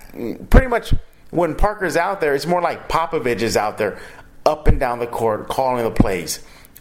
pretty 0.51 0.67
much 0.67 0.93
when 1.31 1.55
Parker's 1.55 1.97
out 1.97 2.21
there, 2.21 2.35
it's 2.35 2.45
more 2.45 2.61
like 2.61 2.87
Popovich 2.87 3.41
is 3.41 3.57
out 3.57 3.79
there 3.79 3.99
up 4.45 4.69
and 4.69 4.79
down 4.79 4.99
the 4.99 5.07
court 5.07 5.49
calling 5.49 5.85
the 5.85 5.91
plays. 5.91 6.41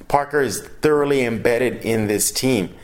Parker 0.10 0.42
is 0.42 0.60
thoroughly 0.82 1.24
embedded 1.24 1.86
in 1.86 2.08
this 2.08 2.30
team. 2.30 2.76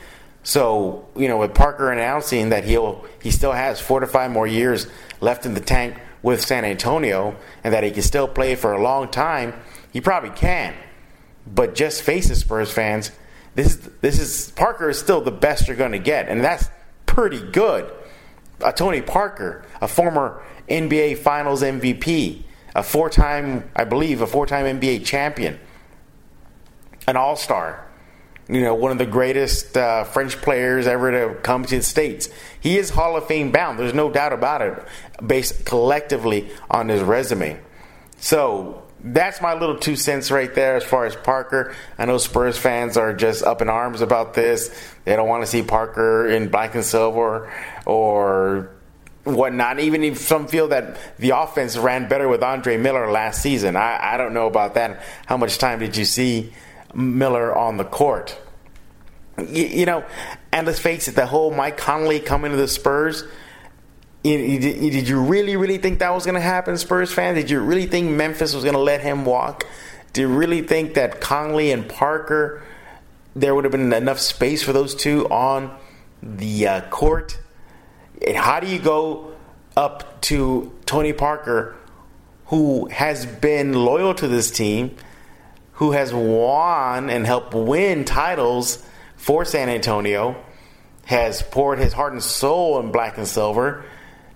So, 0.44 1.06
you 1.14 1.28
know, 1.28 1.38
with 1.38 1.54
Parker 1.54 1.92
announcing 1.92 2.48
that 2.50 2.64
he'll 2.64 3.06
he 3.22 3.30
still 3.30 3.52
has 3.52 3.82
four 3.82 4.00
to 4.00 4.08
five 4.08 4.32
more 4.32 4.48
years 4.48 4.88
left 5.20 5.46
in 5.46 5.54
the 5.54 5.60
tank 5.60 5.98
with 6.24 6.42
San 6.42 6.64
Antonio 6.64 7.36
and 7.62 7.74
that 7.74 7.84
he 7.84 7.92
can 7.92 8.04
still 8.04 8.30
play 8.30 8.56
for 8.56 8.72
a 8.72 8.82
long 8.82 9.10
time, 9.12 9.54
he 9.92 10.00
probably 10.00 10.30
can. 10.30 10.74
But 11.46 11.76
just 11.76 12.04
face 12.04 12.30
it, 12.30 12.36
Spurs 12.36 12.72
fans, 12.72 13.12
this 13.56 13.76
is 13.76 13.90
this 14.02 14.20
is 14.20 14.52
Parker 14.52 14.90
is 14.90 15.00
still 15.00 15.22
the 15.22 15.32
best 15.32 15.68
you're 15.68 15.78
going 15.78 15.92
to 15.92 16.00
get, 16.00 16.30
and 16.30 16.44
that's 16.44 16.70
pretty 17.06 17.42
good. 17.42 17.92
A 18.64 18.72
Tony 18.72 19.02
Parker, 19.02 19.66
a 19.82 19.88
former 19.88 20.44
NBA 20.70 21.18
Finals 21.18 21.64
MVP, 21.64 22.44
a 22.76 22.84
four-time, 22.84 23.70
I 23.76 23.84
believe, 23.84 24.22
a 24.22 24.28
four-time 24.28 24.80
NBA 24.80 25.04
champion 25.04 25.60
an 27.08 27.18
all 27.18 27.36
star. 27.36 27.88
You 28.50 28.62
know, 28.62 28.76
one 28.76 28.92
of 28.92 28.98
the 28.98 29.06
greatest 29.06 29.78
uh, 29.78 30.04
French 30.04 30.38
players 30.42 30.88
ever 30.88 31.12
to 31.12 31.40
come 31.42 31.64
to 31.66 31.78
the 31.78 31.84
States. 31.84 32.30
He 32.60 32.78
is 32.78 32.90
Hall 32.90 33.16
of 33.16 33.28
Fame 33.28 33.52
bound. 33.52 33.80
There's 33.80 33.94
no 33.94 34.12
doubt 34.12 34.34
about 34.34 34.62
it, 34.62 34.84
based 35.26 35.66
collectively 35.66 36.50
on 36.70 36.90
his 36.90 37.02
resume. 37.02 37.60
So 38.18 38.84
that's 39.04 39.42
my 39.42 39.54
little 39.54 39.78
two 39.78 39.96
cents 39.96 40.32
right 40.32 40.54
there 40.54 40.76
as 40.76 40.84
far 40.84 41.06
as 41.06 41.16
Parker. 41.16 41.74
I 41.98 42.06
know 42.06 42.18
Spurs 42.18 42.58
fans 42.58 42.98
are 42.98 43.14
just 43.14 43.44
up 43.44 43.62
in 43.62 43.70
arms 43.70 44.02
about 44.02 44.34
this. 44.34 44.70
They 45.06 45.16
don't 45.16 45.28
want 45.28 45.44
to 45.44 45.48
see 45.48 45.64
Parker 45.64 46.28
in 46.28 46.50
black 46.50 46.76
and 46.76 46.84
silver 46.84 47.52
or 47.86 48.72
whatnot. 49.24 49.80
Even 49.80 50.04
if 50.04 50.18
some 50.18 50.48
feel 50.48 50.68
that 50.70 50.98
the 51.18 51.32
offense 51.32 51.78
ran 51.78 52.08
better 52.08 52.28
with 52.28 52.44
Andre 52.44 52.78
Miller 52.78 53.12
last 53.12 53.42
season. 53.42 53.76
I, 53.76 54.14
I 54.14 54.18
don't 54.18 54.34
know 54.34 54.48
about 54.48 54.76
that. 54.76 55.02
How 55.26 55.38
much 55.38 55.58
time 55.58 55.80
did 55.80 55.98
you 55.98 56.06
see 56.06 56.52
Miller 56.94 57.56
on 57.56 57.78
the 57.78 57.84
court. 57.84 58.38
You, 59.38 59.66
you, 59.66 59.86
know, 59.86 60.04
and 60.52 60.68
let's 60.68 60.80
face 60.80 61.08
it, 61.08 61.16
the 61.16 61.26
whole 61.26 61.52
Mike 61.52 61.78
Conley 61.78 62.20
coming 62.20 62.52
to 62.52 62.58
the 62.58 62.68
Spurs. 62.68 63.24
Did 64.24 65.08
you 65.08 65.22
really, 65.22 65.56
really 65.56 65.78
think 65.78 66.00
that 66.00 66.14
was 66.14 66.26
going 66.26 66.36
to 66.36 66.42
happen, 66.42 66.78
Spurs 66.78 67.12
fan? 67.12 67.36
Did 67.36 67.50
you 67.50 67.60
really 67.60 67.88
think 67.88 68.10
Memphis 68.12 68.54
was 68.54 68.64
going 68.64 68.76
to 68.76 68.82
let 68.82 69.02
him 69.02 69.26
walk? 69.26 69.66
Do 70.14 70.22
you 70.22 70.28
really 70.28 70.62
think 70.62 70.94
that 70.94 71.22
Conley 71.22 71.72
and 71.72 71.88
Parker, 71.88 72.62
there 73.36 73.56
would 73.56 73.64
have 73.64 73.72
been 73.72 73.94
enough 73.94 74.20
space 74.20 74.62
for 74.62 74.74
those 74.74 74.94
two 74.94 75.28
on 75.30 75.76
the 76.22 76.68
uh, 76.68 76.82
court? 76.90 77.40
And 78.26 78.38
how 78.38 78.60
do 78.60 78.68
you 78.68 78.78
go 78.78 79.34
up 79.76 80.22
to 80.22 80.72
Tony 80.86 81.14
Parker, 81.14 81.76
who 82.48 82.88
has 82.88 83.26
been 83.26 83.74
loyal 83.74 84.14
to 84.16 84.28
this 84.28 84.52
team? 84.52 84.96
who 85.82 85.94
has 85.94 86.14
won 86.14 87.10
and 87.10 87.26
helped 87.26 87.56
win 87.56 88.06
titles 88.06 88.86
for 89.16 89.44
San 89.44 89.68
Antonio, 89.68 90.36
has 91.06 91.42
poured 91.42 91.80
his 91.80 91.92
heart 91.92 92.14
and 92.14 92.22
soul 92.22 92.80
in 92.80 92.92
black 92.92 93.18
and 93.18 93.28
silver, 93.28 93.84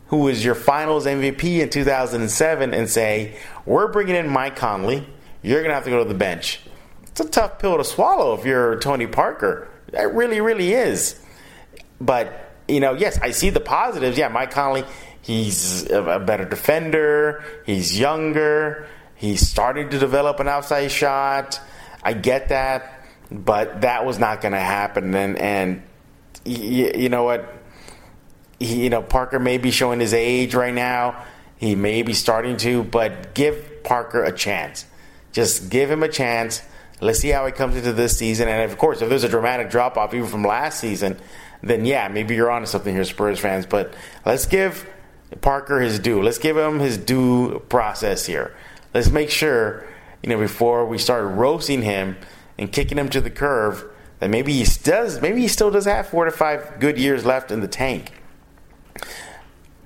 who 0.07 0.17
was 0.17 0.43
your 0.43 0.55
finals 0.55 1.05
MVP 1.05 1.59
in 1.59 1.69
2007, 1.69 2.73
and 2.73 2.89
say, 2.89 3.37
We're 3.65 3.91
bringing 3.91 4.15
in 4.15 4.27
Mike 4.27 4.55
Conley. 4.55 5.07
You're 5.41 5.61
going 5.61 5.69
to 5.69 5.75
have 5.75 5.85
to 5.85 5.89
go 5.89 5.99
to 5.99 6.07
the 6.07 6.15
bench. 6.15 6.61
It's 7.03 7.19
a 7.19 7.29
tough 7.29 7.59
pill 7.59 7.77
to 7.77 7.83
swallow 7.83 8.37
if 8.37 8.45
you're 8.45 8.79
Tony 8.79 9.07
Parker. 9.07 9.67
It 9.93 10.13
really, 10.13 10.41
really 10.41 10.73
is. 10.73 11.19
But, 12.01 12.51
you 12.67 12.79
know, 12.79 12.93
yes, 12.93 13.19
I 13.21 13.31
see 13.31 13.51
the 13.51 13.59
positives. 13.59 14.17
Yeah, 14.17 14.27
Mike 14.27 14.51
Conley, 14.51 14.83
he's 15.21 15.89
a 15.89 16.19
better 16.19 16.45
defender, 16.45 17.43
he's 17.65 17.97
younger. 17.97 18.87
He's 19.15 19.47
starting 19.47 19.89
to 19.89 19.97
develop 19.97 20.39
an 20.39 20.47
outside 20.47 20.89
shot. 20.89 21.59
I 22.03 22.13
get 22.13 22.49
that, 22.49 23.05
but 23.31 23.81
that 23.81 24.05
was 24.05 24.19
not 24.19 24.41
going 24.41 24.51
to 24.51 24.59
happen. 24.59 25.15
And 25.15 25.37
and 25.37 25.83
you, 26.43 26.91
you 26.95 27.09
know 27.09 27.23
what? 27.23 27.51
He, 28.59 28.83
you 28.83 28.89
know 28.89 29.01
Parker 29.01 29.39
may 29.39 29.57
be 29.57 29.71
showing 29.71 29.99
his 29.99 30.13
age 30.13 30.55
right 30.55 30.73
now. 30.73 31.23
He 31.57 31.75
may 31.75 32.01
be 32.01 32.13
starting 32.13 32.57
to, 32.57 32.83
but 32.83 33.33
give 33.33 33.83
Parker 33.83 34.23
a 34.23 34.31
chance. 34.31 34.85
Just 35.31 35.69
give 35.69 35.89
him 35.89 36.03
a 36.03 36.09
chance. 36.09 36.61
Let's 37.01 37.19
see 37.19 37.29
how 37.29 37.45
he 37.45 37.51
comes 37.51 37.75
into 37.75 37.93
this 37.93 38.17
season. 38.17 38.47
And 38.47 38.69
of 38.69 38.77
course, 38.77 39.01
if 39.01 39.09
there's 39.09 39.23
a 39.23 39.29
dramatic 39.29 39.69
drop 39.69 39.97
off 39.97 40.13
even 40.13 40.27
from 40.27 40.43
last 40.43 40.79
season, 40.79 41.17
then 41.61 41.85
yeah, 41.85 42.07
maybe 42.07 42.35
you're 42.35 42.51
onto 42.51 42.67
something 42.67 42.93
here, 42.93 43.03
Spurs 43.03 43.39
fans. 43.39 43.65
But 43.65 43.93
let's 44.25 44.45
give 44.45 44.89
Parker 45.41 45.79
his 45.79 45.99
due. 45.99 46.21
Let's 46.21 46.37
give 46.37 46.57
him 46.57 46.79
his 46.79 46.97
due 46.97 47.59
process 47.69 48.25
here. 48.25 48.55
Let's 48.93 49.09
make 49.09 49.29
sure, 49.29 49.85
you 50.23 50.29
know, 50.29 50.37
before 50.37 50.85
we 50.85 50.97
start 50.97 51.25
roasting 51.35 51.81
him 51.81 52.17
and 52.57 52.71
kicking 52.71 52.97
him 52.97 53.09
to 53.09 53.19
the 53.19 53.29
curve, 53.29 53.83
that 54.19 54.29
maybe 54.29 54.53
he 54.53 54.65
does, 54.83 55.21
maybe 55.21 55.41
he 55.41 55.47
still 55.49 55.71
does 55.71 55.85
have 55.85 56.07
four 56.07 56.23
to 56.25 56.31
five 56.31 56.79
good 56.79 56.97
years 56.97 57.25
left 57.25 57.51
in 57.51 57.59
the 57.59 57.67
tank. 57.67 58.13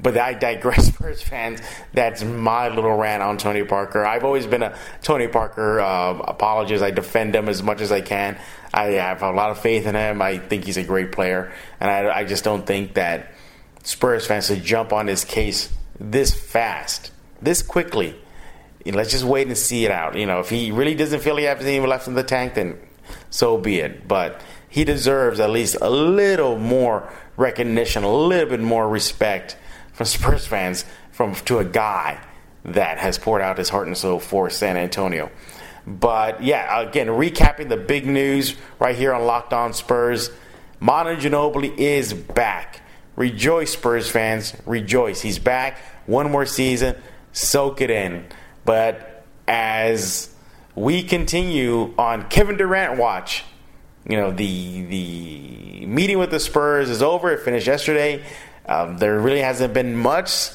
But 0.02 0.18
I 0.18 0.34
digress, 0.34 0.88
Spurs 0.94 1.22
fans. 1.22 1.60
That's 1.94 2.24
my 2.24 2.70
little 2.70 2.96
rant 2.96 3.22
on 3.22 3.38
Tony 3.38 3.64
Parker. 3.64 4.06
I've 4.06 4.24
always 4.24 4.48
been 4.48 4.64
a 4.64 4.78
Tony 5.02 5.28
Parker 5.28 5.80
uh, 5.80 6.18
apologist. 6.20 6.84
I 6.84 6.92
defend 6.92 7.36
him 7.36 7.50
as 7.50 7.62
much 7.62 7.82
as 7.82 7.92
I 7.92 8.02
can. 8.02 8.38
I 8.74 8.86
have 8.92 9.22
a 9.24 9.32
lot 9.32 9.50
of 9.50 9.60
faith 9.60 9.86
in 9.86 9.96
him. 9.96 10.22
I 10.22 10.38
think 10.38 10.66
he's 10.66 10.78
a 10.78 10.84
great 10.84 11.12
player, 11.12 11.52
and 11.80 11.90
I, 11.90 12.20
I 12.20 12.24
just 12.24 12.44
don't 12.44 12.66
think 12.66 12.94
that 12.94 13.34
Spurs 13.84 14.26
fans 14.26 14.48
should 14.48 14.64
jump 14.64 14.94
on 14.94 15.08
his 15.08 15.26
case 15.26 15.74
this 16.00 16.34
fast, 16.34 17.12
this 17.42 17.62
quickly. 17.62 18.16
You 18.86 18.94
know, 18.94 19.00
let's 19.00 19.12
just 19.12 19.26
wait 19.26 19.48
and 19.48 19.58
see 19.58 19.86
it 19.86 19.92
out. 19.92 20.16
You 20.16 20.26
know, 20.26 20.40
if 20.40 20.50
he 20.50 20.72
really 20.72 20.96
doesn't 20.96 21.20
feel 21.20 21.36
he 21.36 21.44
has 21.46 21.60
anything 21.60 21.86
left 21.88 22.08
in 22.08 22.14
the 22.14 22.24
tank, 22.24 22.54
then 22.54 22.80
so 23.30 23.58
be 23.58 23.80
it. 23.80 24.08
But 24.08 24.42
he 24.70 24.84
deserves 24.84 25.40
at 25.40 25.50
least 25.50 25.78
a 25.82 25.90
little 25.90 26.58
more 26.58 27.12
recognition, 27.40 28.04
a 28.04 28.14
little 28.14 28.50
bit 28.50 28.60
more 28.60 28.88
respect 28.88 29.58
from 29.94 30.06
Spurs 30.06 30.46
fans 30.46 30.86
from 31.12 31.34
to 31.36 31.58
a 31.58 31.66
guy 31.66 32.22
that 32.66 32.98
has 33.00 33.18
poured 33.18 33.42
out 33.42 33.58
his 33.58 33.70
heart 33.70 33.88
and 33.88 33.98
soul 33.98 34.20
for 34.20 34.50
San 34.50 34.78
Antonio. 34.78 35.32
But 35.88 36.44
yeah, 36.44 36.82
again, 36.82 37.08
recapping 37.08 37.70
the 37.70 37.78
big 37.78 38.06
news 38.06 38.56
right 38.78 38.96
here 38.96 39.14
on 39.14 39.26
Locked 39.26 39.54
On 39.54 39.74
Spurs. 39.74 40.30
Manu 40.80 41.16
Ginobili 41.16 41.76
is 41.78 42.14
back. 42.14 42.82
Rejoice, 43.16 43.74
Spurs 43.74 44.10
fans. 44.10 44.54
Rejoice. 44.66 45.22
He's 45.22 45.40
back. 45.40 45.80
One 46.06 46.32
more 46.32 46.46
season. 46.46 46.96
Soak 47.32 47.82
it 47.82 47.90
in. 47.90 48.26
But 48.66 49.26
as 49.48 50.34
we 50.76 51.04
continue 51.04 51.94
on 51.98 52.30
Kevin 52.30 52.58
Durant 52.58 53.00
watch, 53.00 53.44
you 54.08 54.18
know, 54.18 54.32
the 54.32 54.84
the 54.84 55.86
meeting 55.86 56.20
with 56.20 56.32
the 56.32 56.40
Spurs 56.40 56.90
is 56.90 57.02
over. 57.02 57.32
It 57.32 57.42
finished 57.42 57.68
yesterday. 57.68 58.24
Um, 58.66 58.98
there 58.98 59.20
really 59.20 59.42
hasn't 59.42 59.74
been 59.74 59.96
much 59.96 60.52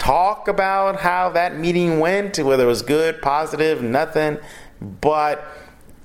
talk 0.00 0.48
about 0.48 0.98
how 0.98 1.28
that 1.30 1.56
meeting 1.56 2.00
went, 2.00 2.38
whether 2.38 2.64
it 2.64 2.66
was 2.66 2.82
good, 2.82 3.22
positive, 3.22 3.82
nothing. 3.82 4.38
But 4.80 5.46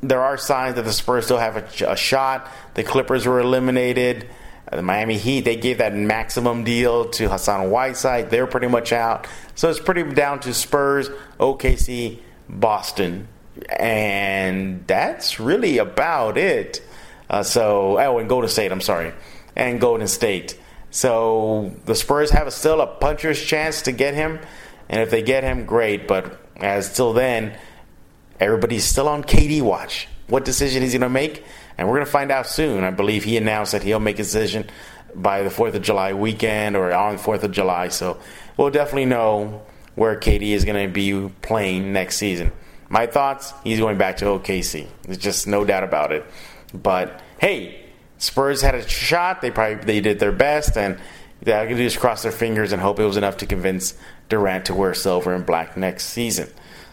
there 0.02 0.22
are 0.22 0.38
signs 0.38 0.76
that 0.76 0.84
the 0.84 0.94
Spurs 0.94 1.26
still 1.26 1.40
have 1.40 1.58
a, 1.58 1.92
a 1.92 1.96
shot. 1.96 2.52
The 2.76 2.84
Clippers 2.84 3.26
were 3.26 3.40
eliminated. 3.40 4.28
The 4.72 4.82
Miami 4.82 5.18
Heat, 5.18 5.42
they 5.42 5.56
gave 5.56 5.78
that 5.78 5.96
maximum 5.96 6.64
deal 6.64 7.10
to 7.12 7.30
Hassan 7.30 7.70
Whiteside. 7.70 8.30
They're 8.30 8.48
pretty 8.48 8.68
much 8.68 8.92
out. 8.92 9.28
So 9.54 9.70
it's 9.70 9.80
pretty 9.80 10.04
down 10.04 10.40
to 10.42 10.54
Spurs, 10.54 11.10
OKC, 11.40 12.20
Boston. 12.50 13.28
And 13.70 14.86
that's 14.88 15.40
really 15.40 15.78
about 15.78 16.38
it. 16.38 16.82
Uh, 17.30 17.44
so, 17.44 17.98
oh, 18.00 18.18
and 18.20 18.30
Golden 18.30 18.50
State, 18.50 18.72
I'm 18.72 18.82
sorry. 18.82 19.14
And 19.56 19.80
Golden 19.80 20.08
State. 20.08 20.60
So 20.92 21.76
the 21.86 21.96
Spurs 21.96 22.32
have 22.32 22.48
a, 22.48 22.52
still 22.52 22.82
a 22.82 22.88
puncher's 22.88 23.44
chance 23.44 23.84
to 23.84 23.92
get 23.92 24.14
him. 24.14 24.40
And 24.90 25.02
if 25.02 25.10
they 25.10 25.22
get 25.22 25.44
him, 25.44 25.66
great. 25.66 26.08
But 26.08 26.40
as 26.58 26.96
till 26.96 27.14
then, 27.14 27.58
everybody's 28.40 28.86
still 28.86 29.08
on 29.08 29.24
KD 29.24 29.62
watch. 29.62 30.08
What 30.28 30.46
decision 30.46 30.84
he's 30.84 30.94
going 30.94 31.02
to 31.02 31.10
make? 31.10 31.44
And 31.78 31.88
we're 31.88 31.96
going 31.96 32.06
to 32.06 32.12
find 32.12 32.32
out 32.32 32.48
soon. 32.48 32.84
I 32.84 32.92
believe 32.92 33.24
he 33.24 33.38
announced 33.38 33.74
that 33.74 33.84
he'll 33.84 34.00
make 34.00 34.16
a 34.16 34.24
decision 34.24 34.70
by 35.14 35.44
the 35.44 35.50
4th 35.50 35.76
of 35.76 35.82
July 35.82 36.14
weekend 36.14 36.76
or 36.76 36.94
on 36.94 37.18
the 37.18 37.22
4th 37.22 37.44
of 37.44 37.52
July. 37.52 37.90
So 37.90 38.20
we'll 38.58 38.70
definitely 38.70 39.06
know 39.06 39.64
where 39.96 40.16
KD 40.16 40.52
is 40.52 40.66
going 40.66 40.88
to 40.88 40.94
be 40.94 41.30
playing 41.42 41.94
next 41.94 42.18
season. 42.18 42.52
My 42.90 43.08
thoughts, 43.08 43.54
he's 43.64 43.80
going 43.80 43.98
back 43.98 44.18
to 44.18 44.26
OKC. 44.26 44.88
There's 45.04 45.18
just 45.18 45.48
no 45.48 45.66
doubt 45.66 45.84
about 45.84 46.12
it. 46.12 46.26
But 46.74 47.22
hey, 47.40 47.86
Spurs 48.18 48.62
had 48.62 48.76
a 48.76 48.88
shot. 48.88 49.42
They 49.42 49.52
probably 49.52 49.84
they 49.84 50.02
did 50.02 50.20
their 50.20 50.32
best, 50.32 50.78
and 50.78 51.00
they 51.42 51.68
could 51.68 51.78
just 51.78 52.00
cross 52.00 52.24
their 52.24 52.32
fingers 52.32 52.72
and 52.72 52.82
hope 52.82 53.00
it 53.00 53.06
was 53.06 53.18
enough 53.18 53.38
to 53.38 53.46
convince 53.46 53.96
Durant 54.30 54.66
to 54.66 54.74
wear 54.74 54.94
silver 54.94 55.34
and 55.34 55.46
black 55.46 55.78
next 55.78 56.06
season. 56.06 56.50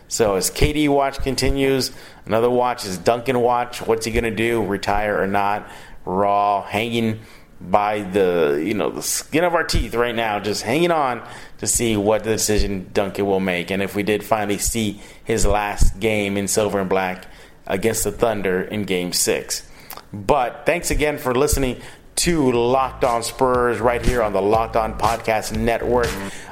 So 0.09 0.35
as 0.35 0.51
KD 0.51 0.89
watch 0.89 1.19
continues, 1.21 1.91
another 2.27 2.51
watch 2.51 2.85
is 2.85 2.99
Duncan 2.99 3.41
watch. 3.41 3.81
What's 3.81 4.05
he 4.05 4.13
going 4.13 4.25
to 4.25 4.31
do? 4.31 4.63
Retire 4.63 5.19
or 5.19 5.27
not? 5.27 5.67
Raw, 6.05 6.63
hanging 6.63 7.21
by 7.71 8.03
the 8.03 8.63
you 8.65 8.75
know 8.75 8.91
the 8.91 9.03
skin 9.03 9.45
of 9.45 9.55
our 9.55 9.65
teeth 9.65 9.95
right 9.95 10.15
now, 10.15 10.41
just 10.41 10.63
hanging 10.63 10.91
on 10.91 11.23
to 11.59 11.67
see 11.67 11.97
what 11.97 12.25
the 12.25 12.31
decision 12.31 12.91
Duncan 12.93 13.27
will 13.27 13.41
make, 13.41 13.71
and 13.71 13.83
if 13.83 13.95
we 13.95 14.03
did 14.03 14.25
finally 14.25 14.59
see 14.59 15.01
his 15.25 15.47
last 15.47 16.01
game 16.01 16.37
in 16.37 16.49
silver 16.49 16.81
and 16.81 16.89
black 16.89 17.27
against 17.67 18.05
the 18.05 18.13
Thunder 18.13 18.63
in 18.63 18.85
Game 18.85 19.13
Six. 19.13 19.69
But 20.13 20.65
thanks 20.67 20.91
again 20.91 21.19
for 21.19 21.35
listening 21.35 21.81
to 22.17 22.53
Locked 22.53 23.05
On 23.05 23.23
Spurs 23.23 23.81
right 23.81 24.05
here 24.05 24.23
on 24.23 24.33
the 24.33 24.43
Locked 24.43 24.77
On 24.77 24.99
Podcast 24.99 25.57
Network. 25.57 26.11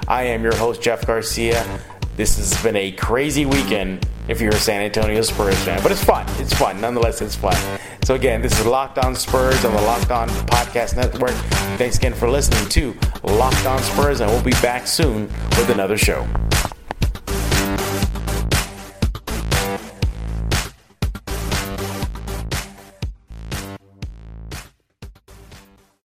I 0.08 0.24
am 0.24 0.42
your 0.42 0.56
host 0.56 0.80
Jeff 0.80 1.06
Garcia. 1.06 1.80
This 2.20 2.37
has 2.37 2.62
been 2.62 2.76
a 2.76 2.92
crazy 2.92 3.46
weekend 3.46 4.06
if 4.28 4.42
you're 4.42 4.52
a 4.52 4.59
San 4.59 4.83
Antonio 4.83 5.22
Spurs 5.22 5.59
fan, 5.64 5.83
but 5.83 5.90
it's 5.90 6.04
fun. 6.04 6.26
It's 6.38 6.52
fun. 6.52 6.78
Nonetheless, 6.78 7.22
it's 7.22 7.35
fun. 7.35 7.56
So, 8.04 8.14
again, 8.14 8.42
this 8.42 8.61
is 8.61 8.66
Locked 8.66 8.98
On 8.98 9.16
Spurs 9.16 9.64
on 9.64 9.74
the 9.74 9.80
Locked 9.80 10.11
On 10.11 10.28
Podcast 10.28 10.96
Network. 10.96 11.30
Thanks 11.78 11.96
again 11.96 12.12
for 12.12 12.28
listening 12.28 12.68
to 12.68 12.94
Locked 13.22 13.64
On 13.64 13.83
Spurs, 13.83 14.20
and 14.20 14.30
we'll 14.30 14.42
be 14.42 14.50
back 14.61 14.87
soon 14.87 15.28
with 15.56 15.70
another 15.70 15.96
show. 15.96 16.28